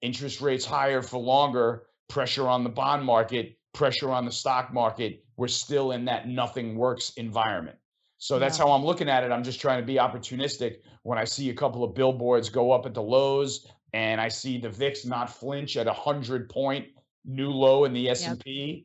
interest 0.03 0.41
rates 0.41 0.65
higher 0.65 1.01
for 1.01 1.19
longer, 1.19 1.85
pressure 2.09 2.47
on 2.47 2.65
the 2.65 2.71
bond 2.71 3.05
market, 3.05 3.57
pressure 3.73 4.11
on 4.11 4.27
the 4.27 4.33
stock 4.33 4.73
market. 4.75 5.25
We're 5.37 5.49
still 5.49 5.93
in 5.93 6.05
that 6.05 6.29
nothing 6.29 6.77
works 6.77 7.11
environment. 7.17 7.79
So 8.19 8.39
that's 8.39 8.59
yeah. 8.59 8.67
how 8.67 8.73
I'm 8.73 8.85
looking 8.85 9.09
at 9.09 9.25
it. 9.25 9.33
I'm 9.33 9.43
just 9.43 9.61
trying 9.61 9.81
to 9.81 9.87
be 9.87 9.95
opportunistic 9.95 10.77
when 11.03 11.19
I 11.19 11.25
see 11.25 11.51
a 11.51 11.55
couple 11.55 11.83
of 11.83 11.95
billboards 11.95 12.51
go 12.51 12.73
up 12.73 12.85
at 12.85 12.95
the 12.95 13.03
lows 13.03 13.67
and 13.95 14.21
I 14.21 14.29
see 14.29 14.59
the 14.59 14.69
VIX 14.69 15.07
not 15.07 15.31
flinch 15.31 15.77
at 15.77 15.87
a 15.87 15.93
hundred 15.93 16.51
point 16.51 16.89
new 17.25 17.51
low 17.51 17.85
in 17.85 17.95
the 17.95 18.11
S&P. 18.11 18.85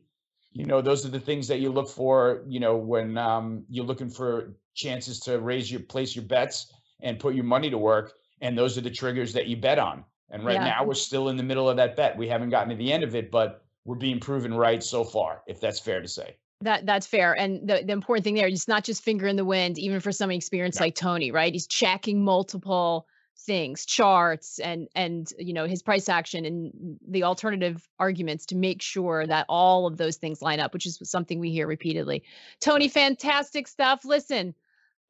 you 0.52 0.64
know 0.64 0.80
those 0.80 1.06
are 1.06 1.10
the 1.10 1.20
things 1.20 1.46
that 1.48 1.60
you 1.60 1.70
look 1.70 1.88
for 1.88 2.42
you 2.46 2.60
know 2.60 2.76
when 2.76 3.16
um, 3.16 3.64
you're 3.68 3.84
looking 3.84 4.10
for 4.10 4.54
chances 4.74 5.20
to 5.20 5.38
raise 5.38 5.70
your 5.70 5.80
place 5.80 6.14
your 6.14 6.24
bets 6.24 6.72
and 7.02 7.18
put 7.18 7.34
your 7.34 7.44
money 7.44 7.70
to 7.70 7.78
work 7.78 8.14
and 8.40 8.56
those 8.56 8.76
are 8.76 8.80
the 8.80 8.90
triggers 8.90 9.32
that 9.34 9.46
you 9.46 9.56
bet 9.56 9.78
on. 9.78 10.04
And 10.30 10.44
right 10.44 10.54
yeah. 10.54 10.64
now 10.64 10.84
we're 10.84 10.94
still 10.94 11.28
in 11.28 11.36
the 11.36 11.42
middle 11.42 11.68
of 11.68 11.76
that 11.76 11.96
bet. 11.96 12.16
We 12.16 12.28
haven't 12.28 12.50
gotten 12.50 12.70
to 12.70 12.76
the 12.76 12.92
end 12.92 13.04
of 13.04 13.14
it 13.14 13.30
but 13.30 13.64
we're 13.84 13.96
being 13.96 14.20
proven 14.20 14.54
right 14.54 14.82
so 14.82 15.04
far 15.04 15.42
if 15.46 15.60
that's 15.60 15.80
fair 15.80 16.00
to 16.00 16.08
say. 16.08 16.36
That 16.62 16.84
that's 16.84 17.06
fair 17.06 17.38
and 17.38 17.66
the, 17.66 17.82
the 17.84 17.92
important 17.92 18.24
thing 18.24 18.34
there 18.34 18.48
is 18.48 18.68
not 18.68 18.84
just 18.84 19.02
finger 19.02 19.26
in 19.26 19.36
the 19.36 19.44
wind 19.44 19.78
even 19.78 20.00
for 20.00 20.12
somebody 20.12 20.36
experienced 20.36 20.80
like 20.80 20.94
tony 20.94 21.30
right? 21.30 21.52
He's 21.52 21.66
checking 21.66 22.22
multiple 22.24 23.06
things 23.40 23.86
charts 23.86 24.58
and 24.58 24.88
and 24.94 25.32
you 25.38 25.52
know 25.52 25.66
his 25.66 25.82
price 25.82 26.08
action 26.08 26.44
and 26.44 26.98
the 27.08 27.22
alternative 27.22 27.88
arguments 27.98 28.46
to 28.46 28.56
make 28.56 28.82
sure 28.82 29.26
that 29.26 29.46
all 29.48 29.86
of 29.86 29.96
those 29.96 30.16
things 30.16 30.42
line 30.42 30.60
up 30.60 30.72
which 30.74 30.86
is 30.86 30.98
something 31.02 31.40
we 31.40 31.50
hear 31.50 31.66
repeatedly. 31.66 32.22
Tony 32.60 32.88
fantastic 32.88 33.66
stuff. 33.66 34.04
Listen 34.04 34.54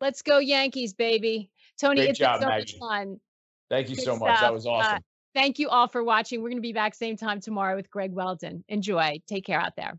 let's 0.01 0.23
go 0.23 0.39
yankees 0.39 0.93
baby. 0.93 1.51
Tony 1.79 2.01
Great 2.01 2.11
it's 2.11 2.19
job, 2.19 2.41
so 2.41 2.49
Maggie. 2.49 2.61
much 2.61 2.79
fun. 2.79 3.21
Thank 3.69 3.89
you 3.89 3.97
Good 3.97 4.05
so 4.05 4.17
much. 4.17 4.41
That 4.41 4.53
was 4.53 4.67
uh, 4.67 4.71
awesome. 4.71 4.97
uh, 4.97 5.01
thank 5.35 5.59
you 5.59 5.69
all 5.69 5.89
for 5.89 6.03
watching. 6.03 6.43
We're 6.43 6.49
going 6.51 6.59
to 6.59 6.63
be 6.63 6.73
back 6.73 6.95
same 6.95 7.17
time 7.17 7.41
tomorrow 7.41 7.77
with 7.77 7.91
greg 7.91 8.13
weldon. 8.13 8.65
Enjoy. 8.69 9.21
Take 9.27 9.45
care 9.45 9.61
out 9.61 9.77
there 9.77 9.99